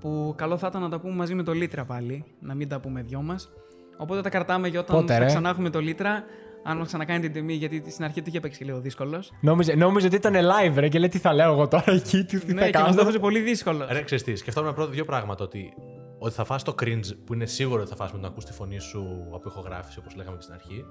[0.00, 2.80] που καλό θα ήταν να τα πούμε μαζί με το Λίτρα πάλι, να μην τα
[2.80, 3.50] πούμε δυο μας.
[3.96, 6.24] Οπότε τα κρατάμε για όταν Πότε, θα ρε; ξανά έχουμε το Λίτρα.
[6.64, 9.32] Αν μας ξανακάνει την τιμή, γιατί στην αρχή του είχε παίξει λίγο δύσκολος.
[9.40, 12.38] Νόμιζε, νόμιζε ότι ήταν live, ρε, και λέει τι θα λέω εγώ τώρα εκεί, τι,
[12.40, 12.94] τι Ναι, θα και μας κάνω.
[12.94, 13.88] το έδωσε πολύ δύσκολος.
[13.90, 15.44] Ρε, ξέρεις τι, σκεφτόμουν πρώτα δύο πράγματα.
[15.44, 15.72] Ότι,
[16.18, 18.52] ότι θα φας το cringe που είναι σίγουρο ότι θα φας με τον ακούς τη
[18.52, 20.84] φωνή σου από ηχογράφηση, όπως λέγαμε και στην αρχή.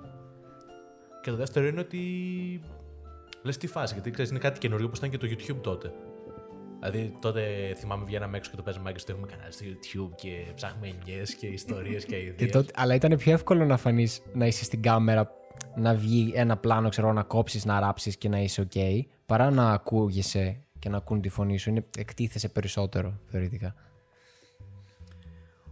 [1.22, 2.02] Και το δεύτερο είναι ότι.
[3.42, 5.92] Λες τι φάση, γιατί ξέρεις, είναι κάτι καινούριο που ήταν και το YouTube τότε.
[6.80, 10.52] Δηλαδή τότε θυμάμαι βγαίναμε έξω και το παίζαμε και στο έχουμε κανάλι στο YouTube και
[10.56, 12.52] ψάχνουμε ενιαίε και ιστορίες και Και ιδέες.
[12.52, 15.32] τότε, αλλά ήταν πιο εύκολο να φανείς, να είσαι στην κάμερα,
[15.76, 19.72] να βγει ένα πλάνο, ξέρω, να κόψεις, να ράψεις και να είσαι ok, παρά να
[19.72, 21.70] ακούγεσαι και να ακούν τη φωνή σου.
[21.70, 23.76] Είναι, εκτίθεσαι περισσότερο, θεωρητικά.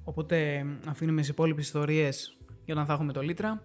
[0.08, 3.63] Οπότε αφήνουμε τις υπόλοιπες ιστορίες για όταν θα έχουμε το Λίτρα.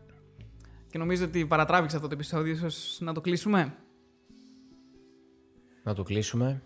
[0.91, 3.75] Και νομίζω ότι παρατράβηξε αυτό το επεισόδιο, ίσως να το κλείσουμε.
[5.85, 6.63] Να το κλείσουμε.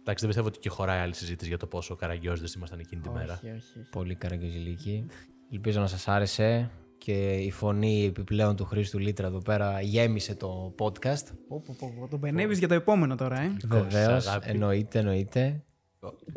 [0.00, 3.10] Εντάξει, δεν πιστεύω ότι και χωράει άλλη συζήτηση για το πόσο καραγκιόζητε ήμασταν εκείνη τη
[3.10, 3.32] μέρα.
[3.32, 3.88] όχι, όχι.
[3.90, 5.06] Πολύ καραγκιόζηλικη.
[5.52, 10.74] Ελπίζω να σας άρεσε και η φωνή επιπλέον του Χρήστου Λίτρα εδώ πέρα γέμισε το
[10.78, 11.26] podcast.
[11.48, 12.08] Πω, πω, πω, πω.
[12.08, 14.50] Τον πενεύεις για το επόμενο τώρα, ε; Βεβαίως, αγάπη.
[14.50, 15.64] εννοείται, εννοείται.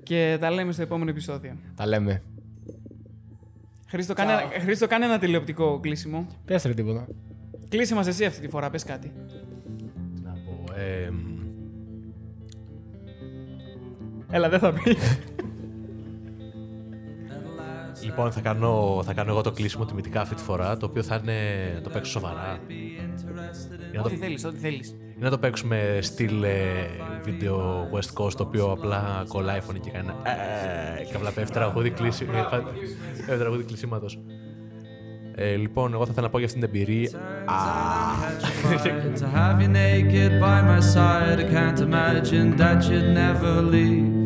[0.03, 1.57] Και τα λέμε στο επόμενο επεισόδιο.
[1.75, 2.23] Τα λέμε.
[3.87, 6.27] Χρήστο, κάνε, Χρήστο, κάνε ένα τηλεοπτικό κλείσιμο.
[6.45, 7.07] Πες ρε τίποτα.
[7.69, 9.11] Κλείσε μας εσύ αυτή τη φορά, πες κάτι.
[10.15, 10.73] Τι να πω.
[10.75, 11.09] Ε,
[14.29, 14.97] Έλα, δεν θα πει.
[18.03, 21.15] λοιπόν, θα κάνω, θα κάνω εγώ το κλείσιμο τιμητικά αυτή τη φορά, το οποίο θα
[21.23, 21.33] είναι.
[21.83, 22.59] το παίξω σοβαρά.
[23.91, 24.95] Για να το ό,τι θέλεις, ό,τι θέλεις.
[25.17, 26.51] Ή να το παίξουμε στυλ ε,
[27.23, 31.53] βίντεο West Coast το οποίο απλά κολλάει η φωνή και κάνει ε, και απλά πέφτει
[31.53, 32.63] τραγούδι, κλείσι, ε, πα-
[33.25, 34.19] πέφτει τραγούδι κλεισίματος.
[35.37, 37.09] Ε, λοιπόν, εγώ θα ήθελα να πω για αυτήν την εμπειρία.
[39.21, 41.37] to have you naked by my side.
[41.39, 44.24] I can't imagine that you'd never leave.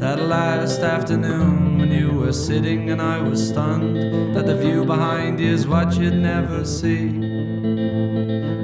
[0.00, 5.38] That last afternoon when you were sitting and I was stunned, that the view behind
[5.38, 7.08] you is what you'd never see.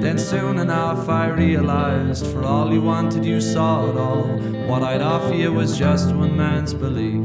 [0.01, 4.23] Then soon enough I realized for all you wanted, you saw it all.
[4.65, 7.21] What I'd offer you was just one man's belief.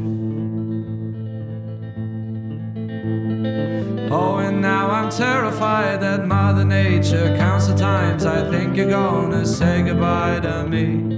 [4.12, 9.46] Oh, and now I'm terrified that Mother Nature counts the times I think you're gonna
[9.46, 11.12] say goodbye to me.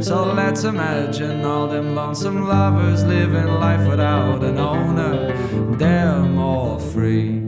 [0.00, 5.36] So let's imagine all them lonesome lovers living life without an owner.
[5.76, 7.40] They're more free.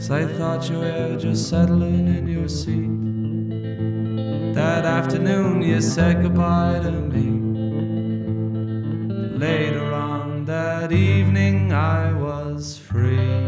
[0.00, 2.90] So I thought you were just settling in your seat.
[4.54, 7.30] That afternoon you said goodbye to me.
[9.38, 13.45] Later on that evening I was free.